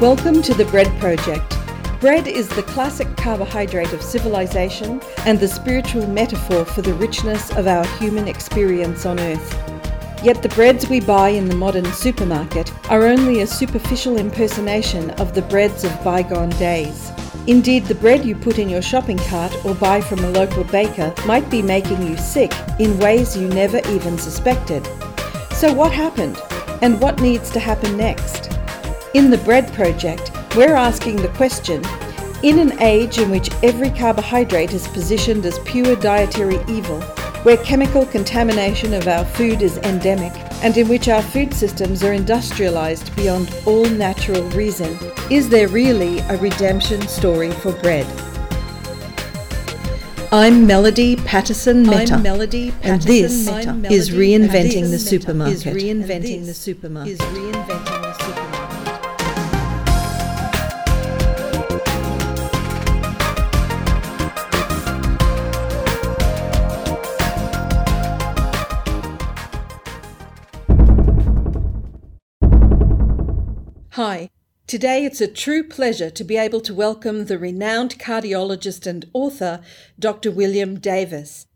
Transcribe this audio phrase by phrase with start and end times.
[0.00, 1.56] Welcome to the Bread Project.
[2.00, 7.66] Bread is the classic carbohydrate of civilization and the spiritual metaphor for the richness of
[7.66, 10.22] our human experience on earth.
[10.22, 15.34] Yet the breads we buy in the modern supermarket are only a superficial impersonation of
[15.34, 17.10] the breads of bygone days.
[17.46, 21.14] Indeed, the bread you put in your shopping cart or buy from a local baker
[21.24, 24.86] might be making you sick in ways you never even suspected.
[25.52, 26.38] So, what happened?
[26.82, 28.55] And what needs to happen next?
[29.16, 31.82] In the Bread Project, we're asking the question
[32.42, 37.00] in an age in which every carbohydrate is positioned as pure dietary evil,
[37.42, 42.12] where chemical contamination of our food is endemic, and in which our food systems are
[42.12, 44.98] industrialized beyond all natural reason,
[45.30, 48.06] is there really a redemption story for bread?
[50.30, 52.18] I'm Melody Patterson Meta.
[52.18, 53.94] Melody and Patterson this Meta.
[53.94, 55.74] is reinventing the Is supermarket.
[55.74, 57.14] reinventing the supermarket.
[57.14, 57.95] Is reinventing
[73.96, 74.28] Hi.
[74.66, 79.62] Today it's a true pleasure to be able to welcome the renowned cardiologist and author,
[79.98, 80.30] Dr.
[80.30, 81.46] William Davis.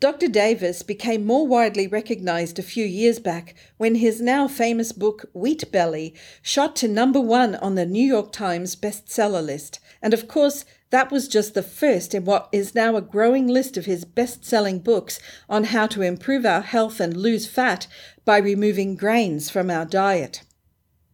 [0.00, 0.28] Dr.
[0.28, 5.70] Davis became more widely recognized a few years back when his now famous book, Wheat
[5.70, 9.78] Belly, shot to number one on the New York Times bestseller list.
[10.00, 13.76] And of course, that was just the first in what is now a growing list
[13.76, 17.86] of his best selling books on how to improve our health and lose fat
[18.24, 20.40] by removing grains from our diet.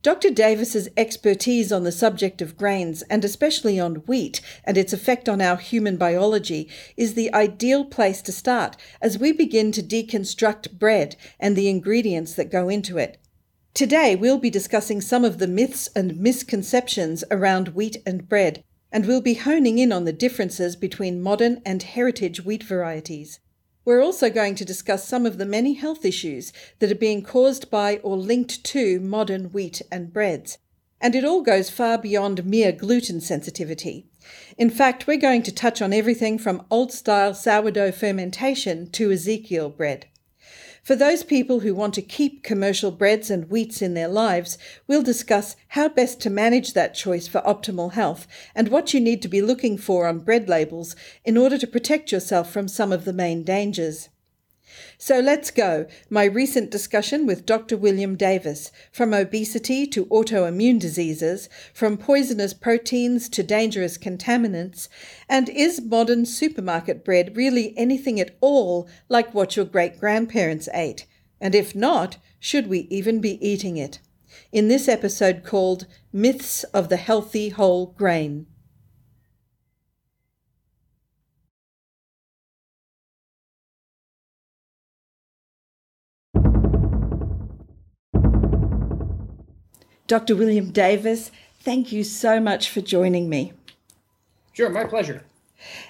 [0.03, 0.31] Dr.
[0.31, 5.43] Davis's expertise on the subject of grains, and especially on wheat and its effect on
[5.43, 11.17] our human biology, is the ideal place to start as we begin to deconstruct bread
[11.39, 13.19] and the ingredients that go into it.
[13.75, 19.07] Today, we'll be discussing some of the myths and misconceptions around wheat and bread, and
[19.07, 23.39] we'll be honing in on the differences between modern and heritage wheat varieties.
[23.85, 27.71] We're also going to discuss some of the many health issues that are being caused
[27.71, 30.59] by or linked to modern wheat and breads.
[31.01, 34.07] And it all goes far beyond mere gluten sensitivity.
[34.59, 39.71] In fact, we're going to touch on everything from old style sourdough fermentation to Ezekiel
[39.71, 40.07] bread.
[40.83, 45.03] For those people who want to keep commercial breads and wheats in their lives, we'll
[45.03, 49.29] discuss how best to manage that choice for optimal health and what you need to
[49.29, 53.13] be looking for on bread labels in order to protect yourself from some of the
[53.13, 54.09] main dangers.
[54.99, 55.87] So let's go.
[56.09, 57.77] My recent discussion with Dr.
[57.77, 64.89] William Davis from obesity to autoimmune diseases, from poisonous proteins to dangerous contaminants,
[65.29, 71.07] and is modern supermarket bread really anything at all like what your great grandparents ate?
[71.41, 74.01] And if not, should we even be eating it?
[74.53, 78.47] In this episode called Myths of the Healthy Whole Grain.
[90.11, 90.35] Dr.
[90.35, 93.53] William Davis, thank you so much for joining me.
[94.53, 95.23] Sure, my pleasure.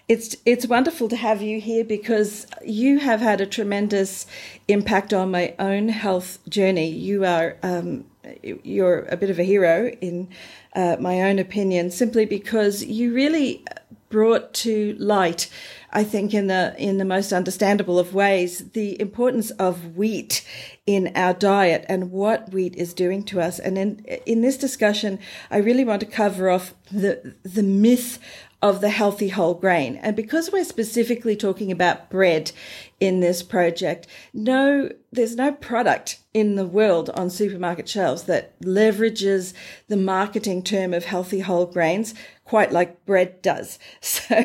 [0.08, 4.26] It's it's wonderful to have you here because you have had a tremendous
[4.68, 6.90] impact on my own health journey.
[6.90, 8.04] You are um,
[8.42, 10.28] you're a bit of a hero in
[10.76, 13.64] uh, my own opinion, simply because you really
[14.10, 15.48] brought to light,
[15.92, 20.44] I think, in the in the most understandable of ways, the importance of wheat
[20.86, 23.58] in our diet and what wheat is doing to us.
[23.58, 25.18] And in in this discussion,
[25.50, 28.18] I really want to cover off the the myth
[28.62, 29.96] of the healthy whole grain.
[29.96, 32.52] And because we're specifically talking about bread
[32.98, 39.54] in this project, no, there's no product in the world on supermarket shelves that leverages
[39.88, 43.78] the marketing term of healthy whole grains quite like bread does.
[44.00, 44.44] So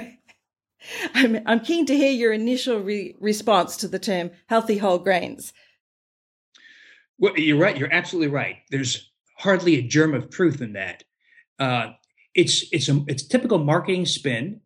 [1.16, 5.52] I'm, I'm keen to hear your initial re- response to the term healthy whole grains.
[7.18, 7.76] Well, you're right.
[7.76, 8.58] You're absolutely right.
[8.70, 11.04] There's hardly a germ of truth in that.
[11.58, 11.94] Uh,
[12.36, 14.62] it's it's a it's typical marketing spin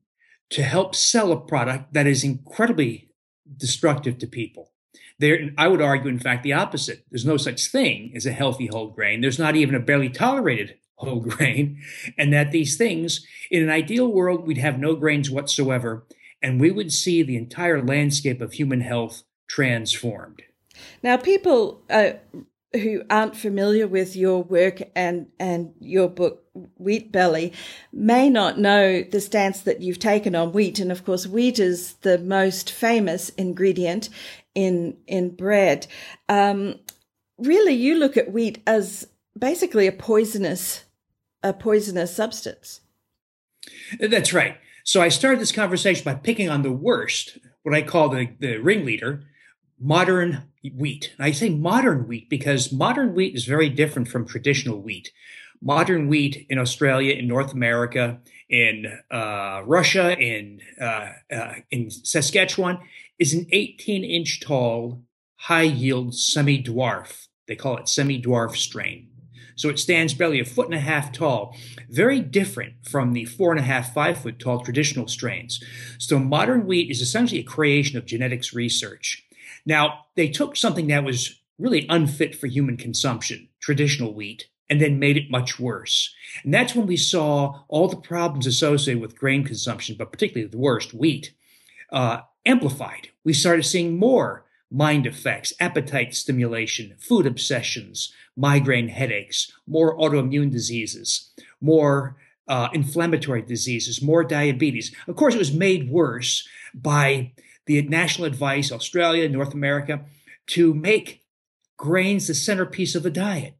[0.50, 3.12] to help sell a product that is incredibly
[3.56, 4.72] destructive to people.
[5.20, 7.06] There, I would argue, in fact, the opposite.
[7.12, 9.22] There's no such thing as a healthy whole grain.
[9.22, 11.82] There's not even a barely tolerated whole grain,
[12.18, 16.06] and that these things, in an ideal world, we'd have no grains whatsoever,
[16.42, 20.42] and we would see the entire landscape of human health transformed.
[21.04, 22.12] Now, people uh,
[22.74, 26.46] who aren't familiar with your work and and your book
[26.78, 27.54] Wheat Belly
[27.92, 31.94] may not know the stance that you've taken on wheat, and of course, wheat is
[32.02, 34.10] the most famous ingredient
[34.56, 35.88] in in bread.
[36.28, 36.80] Um,
[37.38, 39.08] really, you look at wheat as
[39.38, 40.86] basically a poisonous
[41.44, 42.82] a poisonous substance.
[44.00, 44.58] That's right.
[44.84, 48.58] So I started this conversation by picking on the worst, what I call the, the
[48.58, 49.24] ringleader,
[49.80, 51.14] modern wheat.
[51.18, 55.12] And I say modern wheat because modern wheat is very different from traditional wheat.
[55.62, 58.20] Modern wheat in Australia, in North America,
[58.50, 62.80] in uh, Russia, in uh, uh, in Saskatchewan,
[63.18, 65.04] is an 18 inch tall,
[65.36, 67.28] high yield semi dwarf.
[67.48, 69.10] They call it semi dwarf strain.
[69.56, 71.54] So it stands barely a foot and a half tall,
[71.90, 75.62] very different from the four and a half, five foot tall traditional strains.
[75.98, 79.26] So modern wheat is essentially a creation of genetics research.
[79.66, 85.00] Now, they took something that was really unfit for human consumption, traditional wheat, and then
[85.00, 86.14] made it much worse.
[86.44, 90.58] And that's when we saw all the problems associated with grain consumption, but particularly the
[90.58, 91.34] worst, wheat,
[91.92, 93.10] uh, amplified.
[93.24, 101.32] We started seeing more mind effects, appetite stimulation, food obsessions, migraine headaches, more autoimmune diseases,
[101.60, 102.18] more
[102.48, 104.94] uh, inflammatory diseases, more diabetes.
[105.08, 107.34] Of course, it was made worse by
[107.66, 110.02] the national advice, Australia, North America,
[110.48, 111.24] to make
[111.78, 113.56] grains the centerpiece of the diet.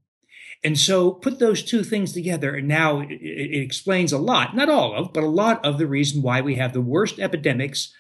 [0.64, 4.70] And so put those two things together, and now it, it, explains a lot, not
[4.70, 7.94] all of, but a lot of the reason why we have the worst epidemics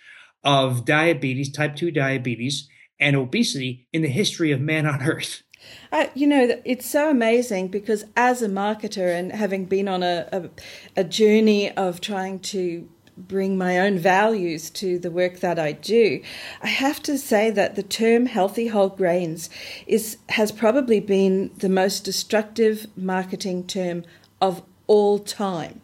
[0.43, 2.67] of diabetes, type 2 diabetes,
[2.99, 5.43] and obesity in the history of man on earth.
[5.91, 10.27] Uh, you know, it's so amazing because as a marketer and having been on a,
[10.31, 10.49] a,
[10.97, 12.89] a journey of trying to
[13.27, 16.21] bring my own values to the work that I do,
[16.61, 19.49] I have to say that the term healthy whole grains
[19.87, 24.03] is has probably been the most destructive marketing term
[24.41, 25.81] of all time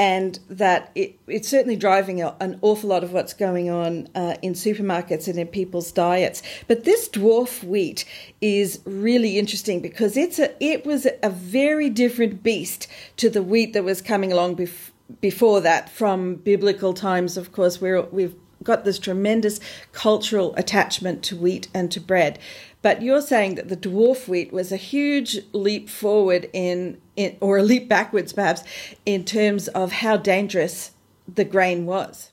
[0.00, 4.54] and that it, it's certainly driving an awful lot of what's going on uh, in
[4.54, 6.42] supermarkets and in people's diets.
[6.66, 8.06] But this dwarf wheat
[8.40, 12.88] is really interesting because it's a it was a very different beast
[13.18, 14.89] to the wheat that was coming along bef-
[15.20, 17.36] before that from biblical times.
[17.36, 19.60] Of course, we're, we've got this tremendous
[19.92, 22.38] cultural attachment to wheat and to bread.
[22.82, 27.58] But you're saying that the dwarf wheat was a huge leap forward in, in, or
[27.58, 28.62] a leap backwards perhaps,
[29.04, 30.92] in terms of how dangerous
[31.26, 32.32] the grain was.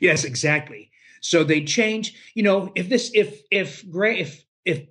[0.00, 0.90] Yes, exactly.
[1.20, 2.14] So they change.
[2.34, 4.86] You know, if this, if if grain, if if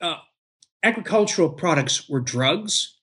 [0.00, 0.16] uh,
[0.82, 2.95] agricultural products were drugs,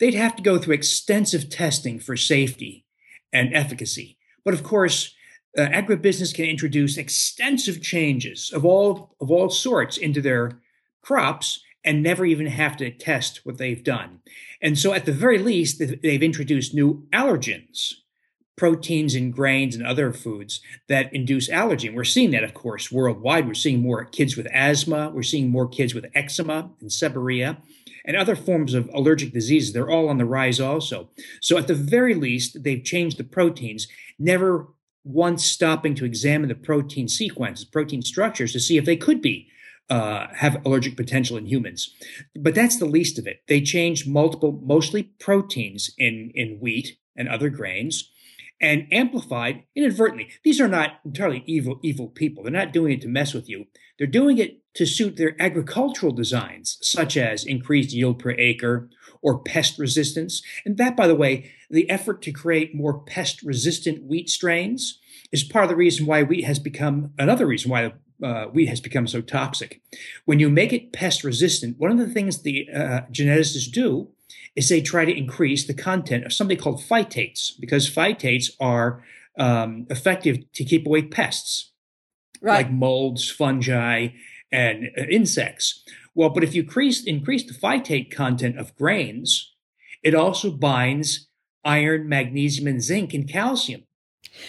[0.00, 2.84] they'd have to go through extensive testing for safety
[3.32, 4.18] and efficacy.
[4.44, 5.14] But of course,
[5.56, 10.60] uh, agribusiness can introduce extensive changes of all of all sorts into their
[11.02, 14.20] crops and never even have to test what they've done.
[14.60, 17.94] And so, at the very least, they've introduced new allergens,
[18.56, 21.88] proteins in grains and other foods that induce allergy.
[21.88, 23.46] And we're seeing that, of course, worldwide.
[23.46, 25.10] We're seeing more kids with asthma.
[25.10, 27.56] We're seeing more kids with eczema and seborrhea
[28.04, 29.72] and other forms of allergic diseases.
[29.72, 31.10] They're all on the rise also.
[31.40, 33.88] So, at the very least, they've changed the proteins,
[34.18, 34.68] never
[35.04, 39.48] once stopping to examine the protein sequences, protein structures to see if they could be
[39.88, 41.94] uh, have allergic potential in humans.
[42.36, 43.42] But that's the least of it.
[43.48, 48.10] They change multiple, mostly proteins in, in wheat and other grains
[48.60, 50.28] and amplified inadvertently.
[50.44, 52.42] These are not entirely evil, evil people.
[52.42, 53.66] They're not doing it to mess with you.
[53.98, 58.88] They're doing it to suit their agricultural designs, such as increased yield per acre
[59.22, 60.42] or pest resistance.
[60.64, 64.98] And that, by the way, the effort to create more pest resistant wheat strains
[65.32, 67.92] is part of the reason why wheat has become another reason why
[68.22, 69.80] uh, wheat has become so toxic.
[70.24, 74.08] When you make it pest resistant, one of the things the uh, geneticists do
[74.56, 79.02] is they try to increase the content of something called phytates because phytates are
[79.38, 81.70] um, effective to keep away pests
[82.40, 82.56] right.
[82.56, 84.08] like molds, fungi,
[84.52, 85.84] and uh, insects.
[86.14, 89.54] Well, but if you increase, increase the phytate content of grains,
[90.02, 91.28] it also binds
[91.64, 93.84] iron, magnesium, and zinc and calcium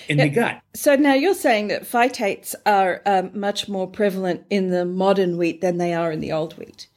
[0.08, 0.62] in yeah, the gut.
[0.74, 5.62] So now you're saying that phytates are um, much more prevalent in the modern wheat
[5.62, 6.88] than they are in the old wheat.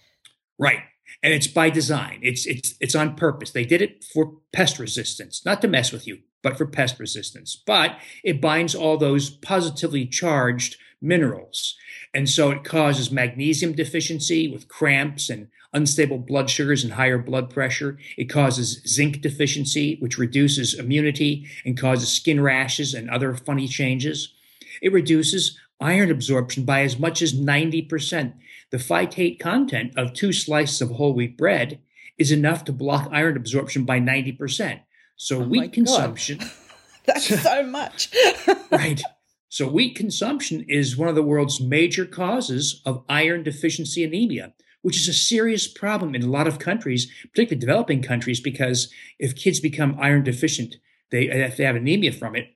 [0.59, 0.81] Right.
[1.25, 2.21] And it's by design.
[2.23, 3.51] It's it's it's on purpose.
[3.51, 7.57] They did it for pest resistance, not to mess with you, but for pest resistance.
[7.57, 11.77] But it binds all those positively charged minerals.
[12.13, 17.49] And so it causes magnesium deficiency with cramps and unstable blood sugars and higher blood
[17.49, 17.99] pressure.
[18.19, 24.35] It causes zinc deficiency, which reduces immunity and causes skin rashes and other funny changes.
[24.83, 28.35] It reduces iron absorption by as much as 90%.
[28.75, 31.79] The phytate content of two slices of whole wheat bread
[32.19, 34.81] is enough to block iron absorption by 90%.
[35.15, 36.41] So oh wheat consumption.
[37.07, 38.13] That's so much.
[38.73, 39.01] right.
[39.49, 44.97] So, wheat consumption is one of the world's major causes of iron deficiency anemia, which
[44.97, 49.61] is a serious problem in a lot of countries, particularly developing countries, because if kids
[49.61, 50.79] become iron deficient,
[51.13, 52.49] they, if they have anemia from it,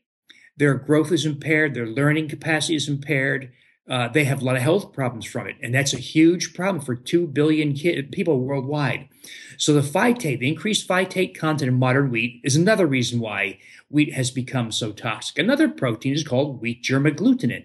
[0.57, 3.53] their growth is impaired, their learning capacity is impaired,
[3.89, 5.57] uh, they have a lot of health problems from it.
[5.63, 7.75] And that's a huge problem for 2 billion
[8.11, 9.09] people worldwide.
[9.57, 14.13] So the phytate, the increased phytate content in modern wheat is another reason why wheat
[14.13, 15.39] has become so toxic.
[15.39, 17.65] Another protein is called wheat germ agglutinin,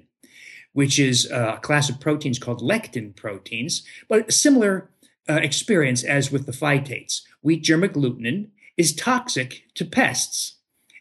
[0.71, 4.89] which is a class of proteins called lectin proteins, but a similar
[5.29, 7.21] uh, experience as with the phytates.
[7.41, 10.55] Wheat germ agglutinin is toxic to pests.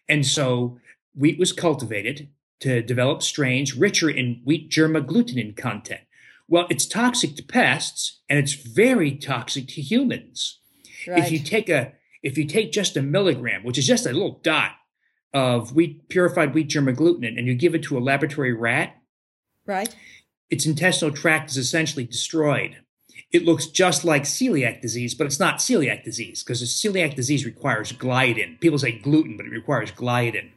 [0.08, 0.78] And so
[1.14, 2.28] wheat was cultivated
[2.62, 6.02] to develop strains richer in wheat germ agglutinin content.
[6.48, 10.60] Well, it's toxic to pests and it's very toxic to humans.
[11.06, 11.18] Right.
[11.18, 11.92] If you take a
[12.22, 14.72] if you take just a milligram, which is just a little dot
[15.34, 18.94] of wheat purified wheat germ agglutinin, and you give it to a laboratory rat,
[19.66, 19.94] right,
[20.48, 22.76] its intestinal tract is essentially destroyed.
[23.32, 27.92] It looks just like celiac disease, but it's not celiac disease because celiac disease requires
[27.92, 28.60] gliadin.
[28.60, 30.50] People say gluten, but it requires gliadin.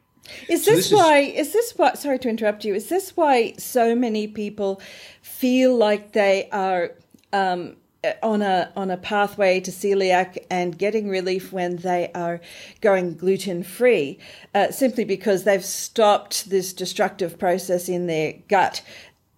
[0.48, 1.18] Is so this, this, why?
[1.18, 1.94] Is, is this why?
[1.94, 2.74] Sorry to interrupt you.
[2.74, 4.80] Is this why so many people
[5.22, 6.92] feel like they are
[7.32, 7.76] um,
[8.22, 12.40] on a on a pathway to celiac and getting relief when they are
[12.80, 14.18] going gluten free,
[14.54, 18.82] uh, simply because they've stopped this destructive process in their gut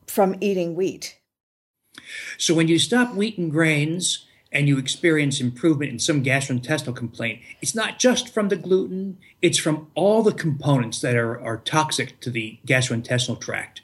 [0.07, 1.19] from eating wheat?
[2.37, 4.27] So when you stop wheat and grains,
[4.59, 9.57] and you experience improvement in some gastrointestinal complaint, it's not just from the gluten, it's
[9.57, 13.83] from all the components that are, are toxic to the gastrointestinal tract.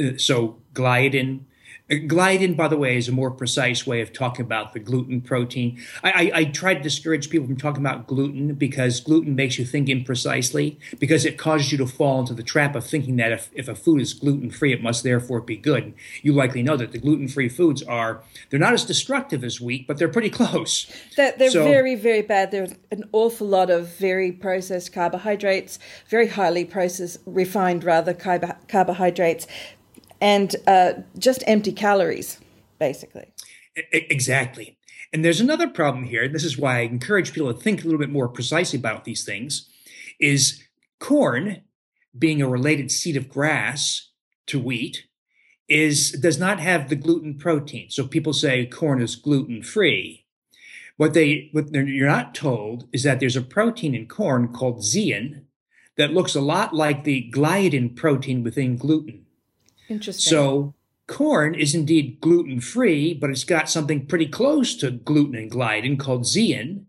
[0.00, 1.42] Uh, so, gliadin,
[1.88, 5.80] Gliadin, by the way, is a more precise way of talking about the gluten protein.
[6.02, 9.64] I, I, I, try to discourage people from talking about gluten because gluten makes you
[9.64, 13.50] think imprecisely, because it causes you to fall into the trap of thinking that if,
[13.54, 15.94] if a food is gluten free, it must therefore be good.
[16.22, 19.86] You likely know that the gluten free foods are, they're not as destructive as wheat,
[19.86, 20.92] but they're pretty close.
[21.16, 22.50] That they're so, very, very bad.
[22.50, 25.78] There's an awful lot of very processed carbohydrates,
[26.08, 29.46] very highly processed, refined rather, carbohydrates
[30.26, 32.40] and uh, just empty calories,
[32.80, 33.28] basically.
[33.92, 34.76] Exactly.
[35.12, 36.24] And there's another problem here.
[36.24, 39.04] And This is why I encourage people to think a little bit more precisely about
[39.04, 39.70] these things.
[40.18, 40.64] Is
[40.98, 41.62] corn,
[42.18, 44.10] being a related seed of grass
[44.48, 45.04] to wheat,
[45.68, 47.88] is does not have the gluten protein.
[47.90, 50.26] So people say corn is gluten free.
[50.96, 55.42] What they what you're not told is that there's a protein in corn called zein
[55.96, 59.25] that looks a lot like the gliadin protein within gluten.
[59.88, 60.30] Interesting.
[60.30, 60.74] So
[61.06, 65.98] corn is indeed gluten free, but it's got something pretty close to gluten and gliadin
[65.98, 66.84] called zein.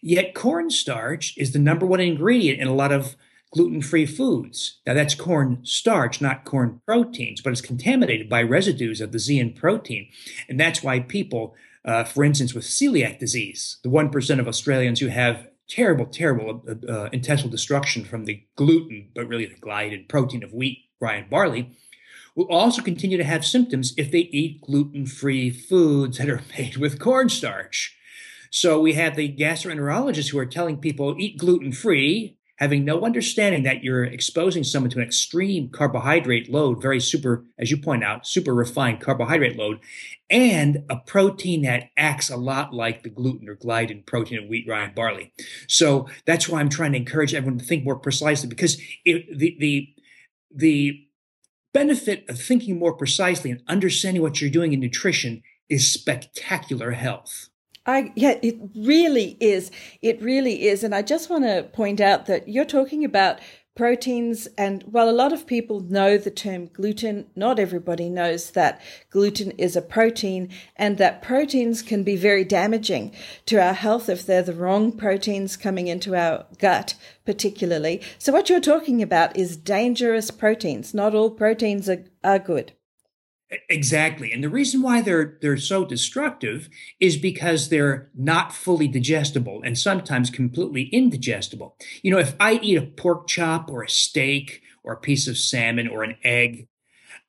[0.00, 3.16] Yet cornstarch is the number one ingredient in a lot of
[3.52, 4.80] gluten free foods.
[4.86, 9.54] Now that's corn starch, not corn proteins, but it's contaminated by residues of the zein
[9.54, 10.08] protein.
[10.48, 15.08] And that's why people, uh, for instance, with celiac disease, the 1% of Australians who
[15.08, 20.42] have terrible, terrible uh, uh, intestinal destruction from the gluten, but really the gliadin protein
[20.42, 21.70] of wheat, rye, and barley,
[22.34, 26.76] will also continue to have symptoms if they eat gluten free foods that are made
[26.76, 27.96] with cornstarch.
[28.50, 33.62] So we have the gastroenterologists who are telling people eat gluten free, having no understanding
[33.62, 38.26] that you're exposing someone to an extreme carbohydrate load, very super, as you point out,
[38.26, 39.80] super refined carbohydrate load,
[40.28, 44.66] and a protein that acts a lot like the gluten or gliadin protein of wheat,
[44.68, 45.32] rye, and barley.
[45.66, 49.56] So that's why I'm trying to encourage everyone to think more precisely because it, the
[49.58, 49.88] the
[50.54, 51.06] the
[51.72, 57.48] benefit of thinking more precisely and understanding what you're doing in nutrition is spectacular health.
[57.84, 59.70] I yeah, it really is.
[60.02, 60.84] It really is.
[60.84, 63.40] And I just want to point out that you're talking about
[63.74, 64.48] proteins.
[64.58, 69.52] And while a lot of people know the term gluten, not everybody knows that gluten
[69.52, 73.14] is a protein and that proteins can be very damaging
[73.46, 78.02] to our health if they're the wrong proteins coming into our gut, particularly.
[78.18, 80.92] So what you're talking about is dangerous proteins.
[80.92, 82.72] Not all proteins are, are good.
[83.68, 84.32] Exactly.
[84.32, 89.78] And the reason why they're they're so destructive is because they're not fully digestible and
[89.78, 91.76] sometimes completely indigestible.
[92.02, 95.36] You know, if I eat a pork chop or a steak or a piece of
[95.36, 96.68] salmon or an egg,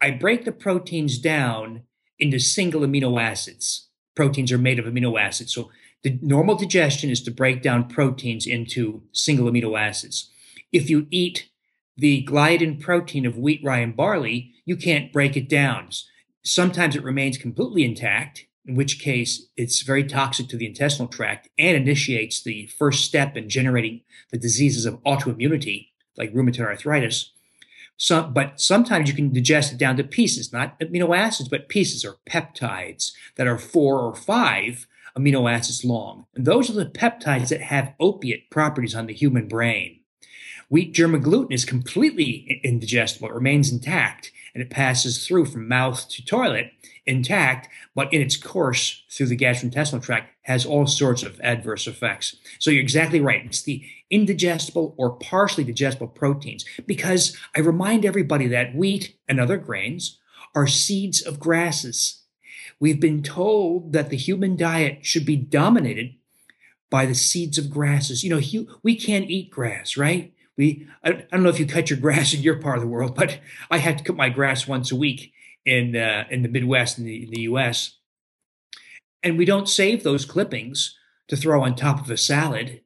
[0.01, 1.83] I break the proteins down
[2.19, 3.89] into single amino acids.
[4.15, 5.53] Proteins are made of amino acids.
[5.53, 5.71] So
[6.03, 10.29] the normal digestion is to break down proteins into single amino acids.
[10.71, 11.49] If you eat
[11.97, 15.89] the gliadin protein of wheat, rye, and barley, you can't break it down.
[16.43, 21.49] Sometimes it remains completely intact, in which case it's very toxic to the intestinal tract
[21.57, 27.31] and initiates the first step in generating the diseases of autoimmunity, like rheumatoid arthritis.
[28.09, 32.17] But sometimes you can digest it down to pieces, not amino acids, but pieces or
[32.29, 36.25] peptides that are four or five amino acids long.
[36.35, 39.99] And those are the peptides that have opiate properties on the human brain.
[40.69, 43.29] Wheat germ agglutinin is completely indigestible.
[43.29, 46.71] It remains intact and it passes through from mouth to toilet
[47.05, 52.35] intact, but in its course through the gastrointestinal tract has all sorts of adverse effects.
[52.59, 53.45] So you're exactly right.
[53.45, 59.57] It's the indigestible or partially digestible proteins because I remind everybody that wheat and other
[59.57, 60.19] grains
[60.55, 62.21] are seeds of grasses.
[62.79, 66.15] We've been told that the human diet should be dominated
[66.89, 68.23] by the seeds of grasses.
[68.23, 70.32] You know, we can't eat grass, right?
[70.57, 73.15] We, I, don't know if you cut your grass in your part of the world,
[73.15, 73.39] but
[73.71, 75.33] I had to cut my grass once a week
[75.65, 77.97] in uh, in the Midwest in the, in the U.S.
[79.23, 80.97] And we don't save those clippings
[81.29, 82.81] to throw on top of a salad.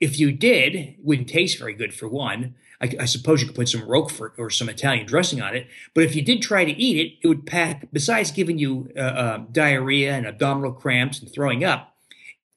[0.00, 2.54] If you did, it wouldn't taste very good for one.
[2.80, 5.66] I, I, suppose you could put some Roquefort or some Italian dressing on it.
[5.94, 9.00] But if you did try to eat it, it would pack, besides giving you uh,
[9.00, 11.89] uh, diarrhea and abdominal cramps and throwing up,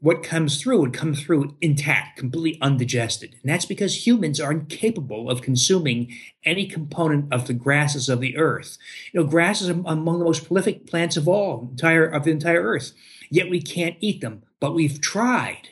[0.04, 3.38] what comes through would come through intact, completely undigested.
[3.42, 8.36] And that's because humans are incapable of consuming any component of the grasses of the
[8.36, 8.78] earth.
[9.14, 12.62] You know, grasses are among the most prolific plants of all, entire of the entire
[12.62, 12.92] earth.
[13.30, 15.70] Yet we can't eat them, but we've tried.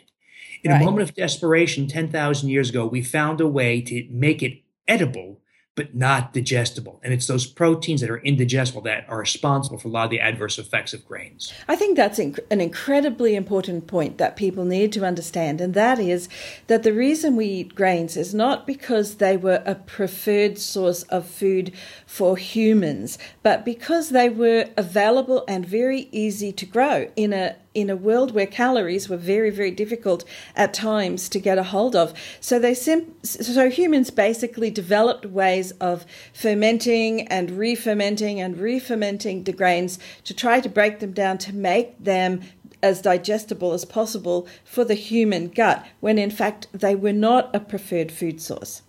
[0.63, 0.81] In right.
[0.81, 5.40] a moment of desperation 10,000 years ago, we found a way to make it edible
[5.81, 7.00] but not digestible.
[7.03, 10.19] And it's those proteins that are indigestible that are responsible for a lot of the
[10.19, 11.51] adverse effects of grains.
[11.67, 15.59] I think that's an incredibly important point that people need to understand.
[15.59, 16.29] And that is
[16.67, 21.25] that the reason we eat grains is not because they were a preferred source of
[21.25, 21.71] food
[22.05, 27.90] for humans, but because they were available and very easy to grow in a in
[27.90, 30.25] a world where calories were very, very difficult
[30.56, 32.13] at times to get a hold of.
[32.40, 39.54] So they sim- so humans basically developed ways of fermenting and re-fermenting and re-fermenting the
[39.54, 42.42] grains to try to break them down to make them
[42.84, 47.60] as digestible as possible for the human gut, when in fact they were not a
[47.60, 48.81] preferred food source.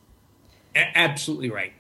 [0.74, 1.72] Absolutely right.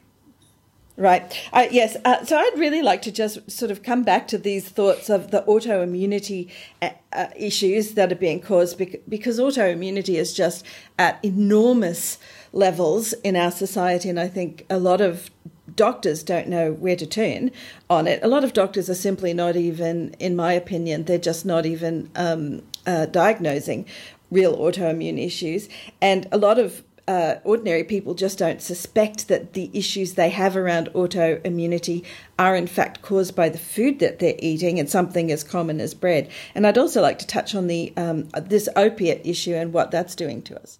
[0.96, 1.48] Right.
[1.54, 1.96] Uh, yes.
[2.04, 5.30] Uh, so I'd really like to just sort of come back to these thoughts of
[5.30, 6.50] the autoimmunity
[6.82, 8.78] uh, uh issues that are being caused
[9.08, 10.66] because autoimmunity is just
[10.98, 12.18] at enormous
[12.52, 14.10] levels in our society.
[14.10, 15.30] And I think a lot of
[15.74, 17.50] doctors don't know where to turn
[17.88, 18.20] on it.
[18.22, 22.10] A lot of doctors are simply not even, in my opinion, they're just not even
[22.16, 23.86] um, uh, diagnosing
[24.30, 25.70] real autoimmune issues.
[26.00, 30.56] And a lot of uh, ordinary people just don't suspect that the issues they have
[30.56, 32.02] around autoimmunity
[32.38, 35.92] are in fact caused by the food that they're eating and something as common as
[35.92, 36.30] bread.
[36.54, 40.14] And I'd also like to touch on the um, this opiate issue and what that's
[40.14, 40.78] doing to us.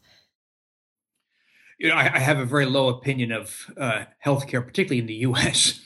[1.78, 5.14] You know, I, I have a very low opinion of uh, healthcare, particularly in the
[5.28, 5.82] U.S.,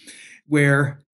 [0.46, 1.04] where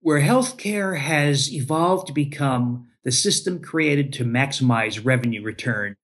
[0.00, 5.96] where healthcare has evolved to become the system created to maximize revenue return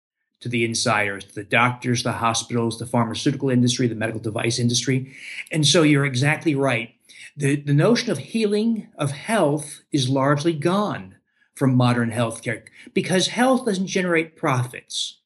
[0.45, 5.11] to the insiders, the doctors, the hospitals, the pharmaceutical industry, the medical device industry.
[5.51, 6.95] And so you're exactly right.
[7.35, 11.15] The, the notion of healing, of health, is largely gone
[11.55, 15.17] from modern healthcare because health doesn't generate profits.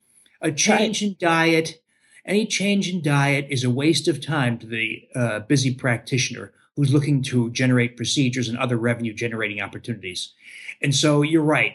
[0.40, 1.08] A change right.
[1.08, 1.82] in diet,
[2.24, 6.92] any change in diet is a waste of time to the uh, busy practitioner who's
[6.92, 10.32] looking to generate procedures and other revenue generating opportunities.
[10.80, 11.74] And so you're right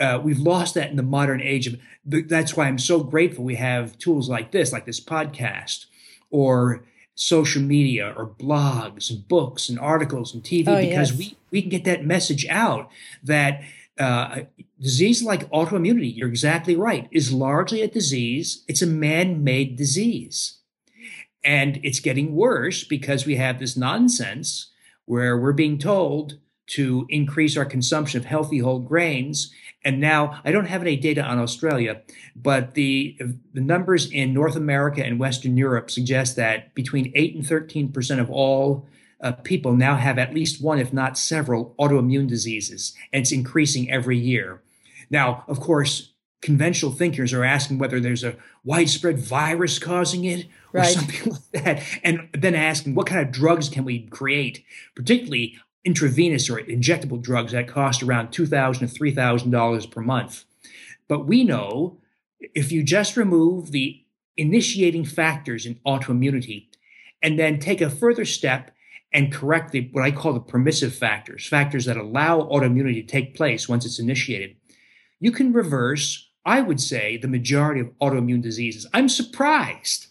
[0.00, 3.56] uh, we've lost that in the modern age of that's why i'm so grateful we
[3.56, 5.86] have tools like this like this podcast
[6.30, 11.18] or social media or blogs and books and articles and tv oh, because yes.
[11.18, 12.90] we, we can get that message out
[13.22, 13.62] that
[13.98, 14.40] uh,
[14.80, 20.58] disease like autoimmunity you're exactly right is largely a disease it's a man-made disease
[21.44, 24.72] and it's getting worse because we have this nonsense
[25.04, 29.52] where we're being told to increase our consumption of healthy whole grains
[29.84, 32.00] and now I don't have any data on Australia,
[32.34, 33.16] but the
[33.52, 38.20] the numbers in North America and Western Europe suggest that between eight and thirteen percent
[38.20, 38.86] of all
[39.20, 43.90] uh, people now have at least one, if not several, autoimmune diseases, and it's increasing
[43.90, 44.62] every year.
[45.10, 50.80] Now, of course, conventional thinkers are asking whether there's a widespread virus causing it or
[50.80, 50.94] right.
[50.94, 56.48] something like that, and then asking what kind of drugs can we create, particularly intravenous
[56.48, 60.44] or injectable drugs that cost around $2,000 to $3,000 per month.
[61.08, 61.98] But we know
[62.40, 64.02] if you just remove the
[64.36, 66.68] initiating factors in autoimmunity
[67.22, 68.70] and then take a further step
[69.12, 73.36] and correct the, what I call the permissive factors, factors that allow autoimmunity to take
[73.36, 74.56] place once it's initiated,
[75.20, 78.86] you can reverse, I would say, the majority of autoimmune diseases.
[78.92, 80.08] I'm surprised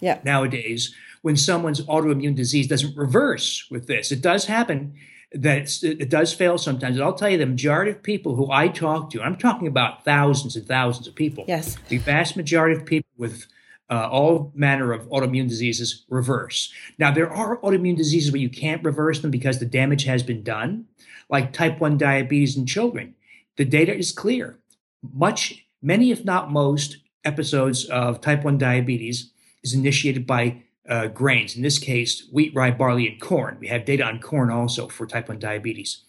[0.00, 0.20] yeah.
[0.24, 0.94] nowadays
[1.26, 4.12] when someone's autoimmune disease doesn't reverse with this.
[4.12, 4.94] It does happen
[5.32, 6.94] that it does fail sometimes.
[6.94, 10.04] And I'll tell you, the majority of people who I talk to, I'm talking about
[10.04, 11.44] thousands and thousands of people.
[11.48, 11.78] Yes.
[11.88, 13.46] The vast majority of people with
[13.90, 16.72] uh, all manner of autoimmune diseases reverse.
[16.96, 20.44] Now, there are autoimmune diseases where you can't reverse them because the damage has been
[20.44, 20.84] done,
[21.28, 23.16] like type 1 diabetes in children.
[23.56, 24.60] The data is clear.
[25.02, 29.32] Much, many, if not most, episodes of type 1 diabetes
[29.64, 33.58] is initiated by uh, grains, in this case, wheat, rye, barley, and corn.
[33.60, 36.02] We have data on corn also for type 1 diabetes.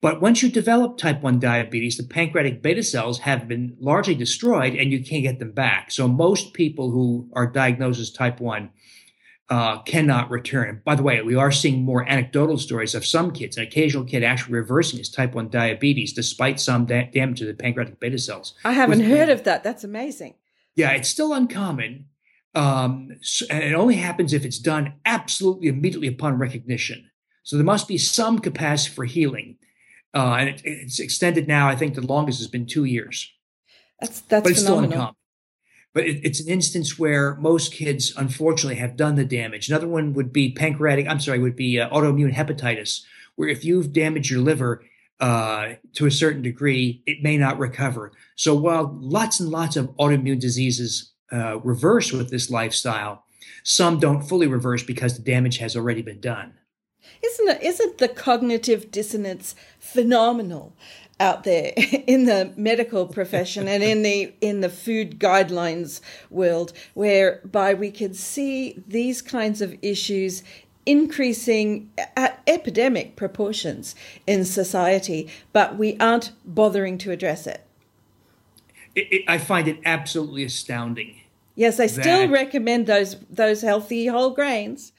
[0.00, 4.74] But once you develop type 1 diabetes, the pancreatic beta cells have been largely destroyed
[4.74, 5.90] and you can't get them back.
[5.90, 8.70] So most people who are diagnosed as type 1
[9.50, 10.82] uh, cannot return.
[10.84, 14.22] By the way, we are seeing more anecdotal stories of some kids, an occasional kid
[14.22, 18.54] actually reversing his type 1 diabetes despite some da- damage to the pancreatic beta cells.
[18.64, 19.64] I haven't heard of that.
[19.64, 20.34] That's amazing.
[20.74, 22.06] Yeah, it's still uncommon.
[22.54, 23.10] Um,
[23.50, 27.10] and it only happens if it's done absolutely immediately upon recognition.
[27.42, 29.56] So there must be some capacity for healing.
[30.14, 31.68] Uh, and it, it's extended now.
[31.68, 33.30] I think the longest has been two years.
[34.00, 34.90] That's that's but it's phenomenal.
[34.90, 35.14] still uncommon.
[35.94, 39.68] But it, it's an instance where most kids, unfortunately, have done the damage.
[39.68, 41.06] Another one would be pancreatic.
[41.08, 43.02] I'm sorry, would be uh, autoimmune hepatitis,
[43.36, 44.84] where if you've damaged your liver
[45.20, 48.12] uh, to a certain degree, it may not recover.
[48.36, 53.24] So while lots and lots of autoimmune diseases uh, reverse with this lifestyle.
[53.62, 56.54] Some don't fully reverse because the damage has already been done.
[57.22, 60.74] Isn't it, isn't the cognitive dissonance phenomenal
[61.20, 61.72] out there
[62.06, 68.14] in the medical profession and in the in the food guidelines world, whereby we can
[68.14, 70.42] see these kinds of issues
[70.86, 73.94] increasing at epidemic proportions
[74.26, 77.67] in society, but we aren't bothering to address it?
[78.98, 81.20] It, it I find it absolutely astounding
[81.58, 84.92] Yes, I still recommend those those healthy whole grains.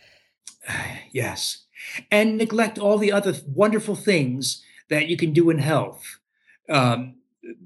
[1.12, 1.64] Yes.
[2.12, 6.20] And neglect all the other wonderful things that you can do in health.
[6.70, 7.16] Um,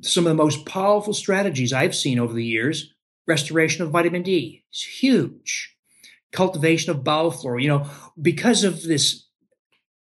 [0.02, 2.94] some of the most powerful strategies I've seen over the years
[3.26, 5.76] restoration of vitamin D is huge.
[6.32, 7.62] Cultivation of bowel flora.
[7.62, 7.90] You know,
[8.22, 9.26] because of this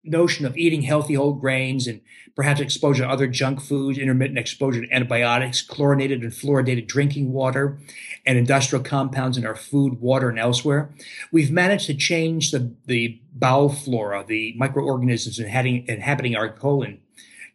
[0.04, 2.00] notion of eating healthy whole grains and
[2.34, 7.78] perhaps exposure to other junk foods, intermittent exposure to antibiotics, chlorinated and fluoridated drinking water,
[8.24, 10.90] and industrial compounds in our food, water, and elsewhere,
[11.32, 17.00] we've managed to change the, the bowel flora, the microorganisms inhabiting, inhabiting our colon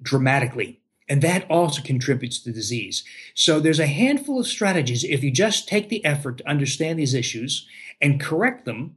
[0.01, 0.81] dramatically.
[1.09, 3.03] And that also contributes to disease.
[3.35, 5.03] So there's a handful of strategies.
[5.03, 7.67] If you just take the effort to understand these issues
[8.01, 8.95] and correct them,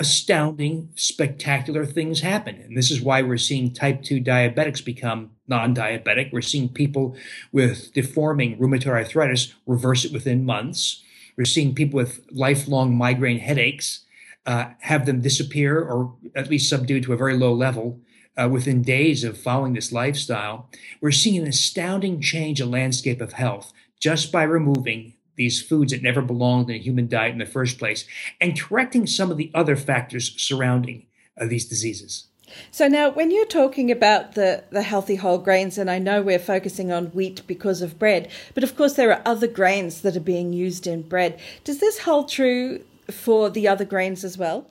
[0.00, 2.56] astounding, spectacular things happen.
[2.56, 6.32] And this is why we're seeing type 2 diabetics become non diabetic.
[6.32, 7.16] We're seeing people
[7.52, 11.02] with deforming rheumatoid arthritis reverse it within months.
[11.36, 14.04] We're seeing people with lifelong migraine headaches
[14.46, 18.00] uh, have them disappear or at least subdued to a very low level.
[18.40, 23.32] Uh, within days of following this lifestyle, we're seeing an astounding change in landscape of
[23.32, 27.46] health just by removing these foods that never belonged in a human diet in the
[27.46, 28.04] first place,
[28.40, 31.06] and correcting some of the other factors surrounding
[31.40, 32.26] uh, these diseases.
[32.70, 36.38] So now, when you're talking about the, the healthy whole grains, and I know we're
[36.38, 40.20] focusing on wheat because of bread, but of course there are other grains that are
[40.20, 41.38] being used in bread.
[41.64, 44.70] Does this hold true for the other grains as well?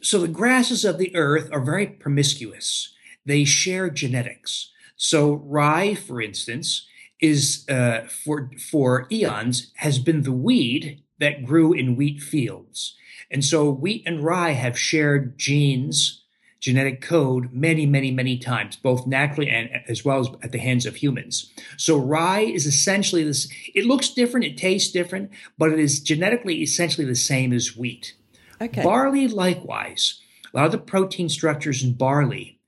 [0.00, 2.94] So the grasses of the earth are very promiscuous.
[3.26, 4.70] They share genetics.
[4.96, 6.86] So rye, for instance,
[7.22, 12.96] is uh, for for eons has been the weed that grew in wheat fields,
[13.30, 16.24] and so wheat and rye have shared genes,
[16.58, 20.84] genetic code many, many, many times, both naturally and as well as at the hands
[20.84, 21.50] of humans.
[21.76, 23.48] So rye is essentially this.
[23.74, 28.16] It looks different, it tastes different, but it is genetically essentially the same as wheat.
[28.60, 28.82] Okay.
[28.82, 30.20] Barley, likewise,
[30.52, 32.58] a lot of the protein structures in barley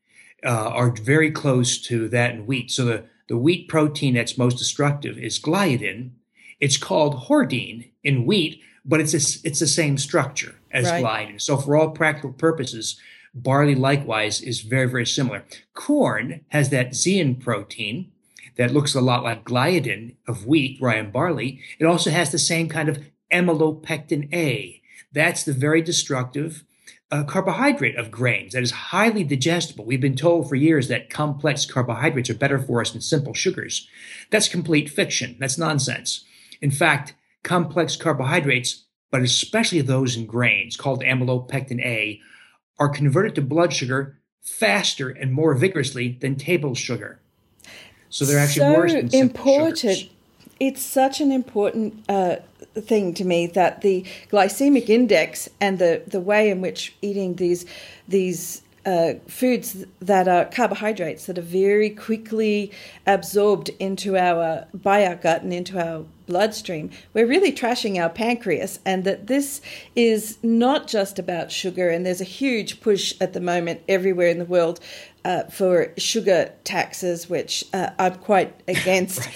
[0.44, 2.70] uh, are very close to that in wheat.
[2.70, 6.10] So the the wheat protein that's most destructive is gliadin.
[6.60, 11.02] It's called hordein in wheat, but it's a, it's the same structure as right.
[11.02, 11.40] gliadin.
[11.40, 13.00] So for all practical purposes,
[13.34, 15.44] barley likewise is very very similar.
[15.74, 18.10] Corn has that zein protein
[18.56, 21.60] that looks a lot like gliadin of wheat, rye, and barley.
[21.78, 24.80] It also has the same kind of amylopectin A.
[25.12, 26.64] That's the very destructive
[27.20, 29.84] a carbohydrate of grains that is highly digestible.
[29.84, 33.88] We've been told for years that complex carbohydrates are better for us than simple sugars.
[34.30, 35.36] That's complete fiction.
[35.38, 36.24] That's nonsense.
[36.60, 42.20] In fact, complex carbohydrates, but especially those in grains called amylopectin A,
[42.80, 47.20] are converted to blood sugar faster and more vigorously than table sugar.
[48.08, 49.78] So they're actually so worse than important.
[49.78, 50.10] Sugars
[50.60, 52.36] it's such an important uh,
[52.74, 57.66] thing to me that the glycemic index and the, the way in which eating these
[58.08, 62.70] these uh, foods that are carbohydrates that are very quickly
[63.06, 68.80] absorbed into our by our gut and into our bloodstream, we're really trashing our pancreas,
[68.84, 69.60] and that this
[69.94, 71.90] is not just about sugar.
[71.90, 74.80] And there's a huge push at the moment everywhere in the world
[75.24, 79.28] uh, for sugar taxes, which uh, I'm quite against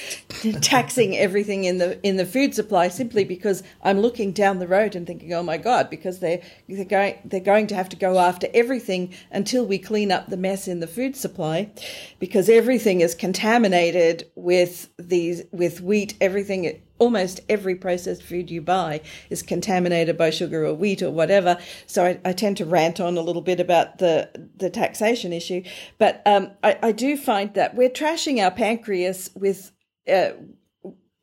[0.60, 4.94] taxing everything in the in the food supply simply because I'm looking down the road
[4.94, 8.18] and thinking, oh my god, because they they're going they're going to have to go
[8.18, 11.70] after everything until we clean up the mess in the food supply,
[12.18, 19.00] because everything is contaminated with these with wheat, everything almost every processed food you buy
[19.30, 21.58] is contaminated by sugar or wheat or whatever.
[21.86, 25.62] So I, I tend to rant on a little bit about the the taxation issue,
[25.98, 29.72] but um, I, I, do find that we're trashing our pancreas with.
[30.10, 30.30] Uh,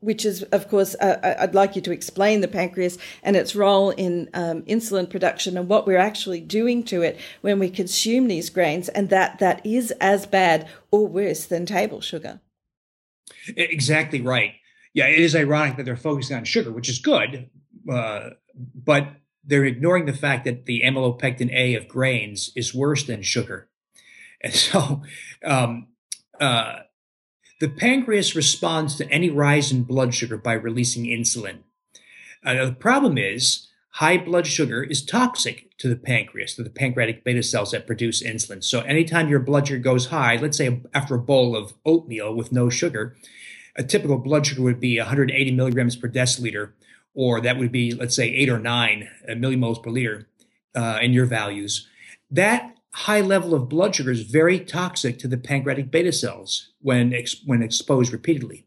[0.02, 3.90] which is, of course, uh, I'd like you to explain the pancreas and its role
[3.90, 8.52] in um, insulin production and what we're actually doing to it when we consume these
[8.52, 12.40] grains, and that that is as bad or worse than table sugar.
[13.58, 14.54] Exactly right
[14.96, 17.50] yeah, it is ironic that they're focusing on sugar, which is good,
[17.92, 18.30] uh,
[18.74, 19.10] but
[19.44, 23.68] they're ignoring the fact that the amylopectin A of grains is worse than sugar.
[24.42, 25.04] And so
[25.44, 25.88] um,
[26.40, 26.80] uh,
[27.60, 31.60] the pancreas responds to any rise in blood sugar by releasing insulin.
[32.44, 37.26] Uh, the problem is high blood sugar is toxic to the pancreas, to the pancreatic
[37.26, 38.64] beta cells that produce insulin.
[38.64, 42.54] So anytime your blood sugar goes high, let's say after a bowl of oatmeal with
[42.54, 43.18] no sugar,
[43.76, 46.72] a typical blood sugar would be 180 milligrams per deciliter,
[47.14, 50.28] or that would be, let's say, eight or nine millimoles per liter
[50.76, 51.88] uh, in your values.
[52.30, 57.14] That high level of blood sugar is very toxic to the pancreatic beta cells when,
[57.14, 58.66] ex- when exposed repeatedly.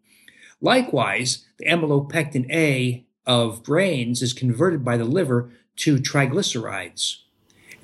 [0.60, 7.18] Likewise, the amylopectin A of grains is converted by the liver to triglycerides.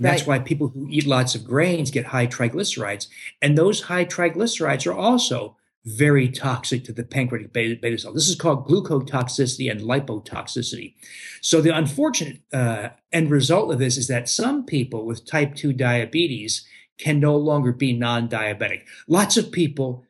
[0.00, 0.40] That's right.
[0.40, 3.06] why people who eat lots of grains get high triglycerides.
[3.40, 8.12] And those high triglycerides are also very toxic to the pancreatic beta, beta cell.
[8.12, 10.94] This is called glucotoxicity and lipotoxicity.
[11.42, 15.74] So the unfortunate uh, end result of this is that some people with type 2
[15.74, 16.66] diabetes
[16.98, 18.82] can no longer be non-diabetic.
[19.08, 20.06] Lots of people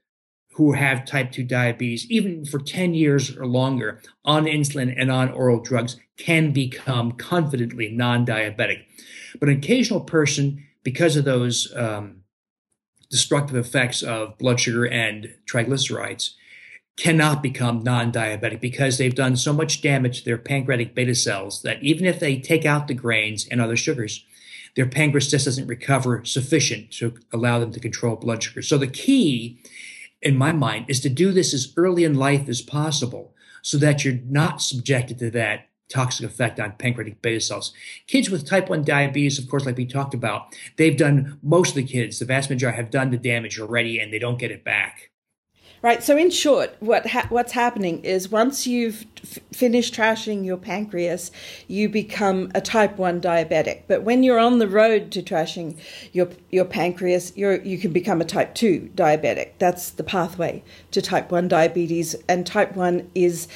[0.52, 5.32] who have type 2 diabetes, even for 10 years or longer, on insulin and on
[5.32, 8.84] oral drugs, can become confidently non diabetic.
[9.40, 12.23] But an occasional person, because of those um,
[13.14, 16.30] destructive effects of blood sugar and triglycerides
[16.96, 21.80] cannot become non-diabetic because they've done so much damage to their pancreatic beta cells that
[21.80, 24.24] even if they take out the grains and other sugars,
[24.74, 28.62] their pancreas just doesn't recover sufficient to allow them to control blood sugar.
[28.62, 29.60] So the key,
[30.20, 34.04] in my mind, is to do this as early in life as possible so that
[34.04, 37.72] you're not subjected to that toxic effect on pancreatic beta cells.
[38.06, 41.76] Kids with type 1 diabetes, of course, like we talked about, they've done, most of
[41.76, 44.64] the kids, the vast majority have done the damage already and they don't get it
[44.64, 45.10] back.
[45.84, 46.02] Right.
[46.02, 51.30] So, in short, what ha- what's happening is once you've f- finished trashing your pancreas,
[51.68, 53.82] you become a type one diabetic.
[53.86, 55.76] But when you're on the road to trashing
[56.10, 59.58] your your pancreas, you you can become a type two diabetic.
[59.58, 62.16] That's the pathway to type one diabetes.
[62.30, 63.46] And type one is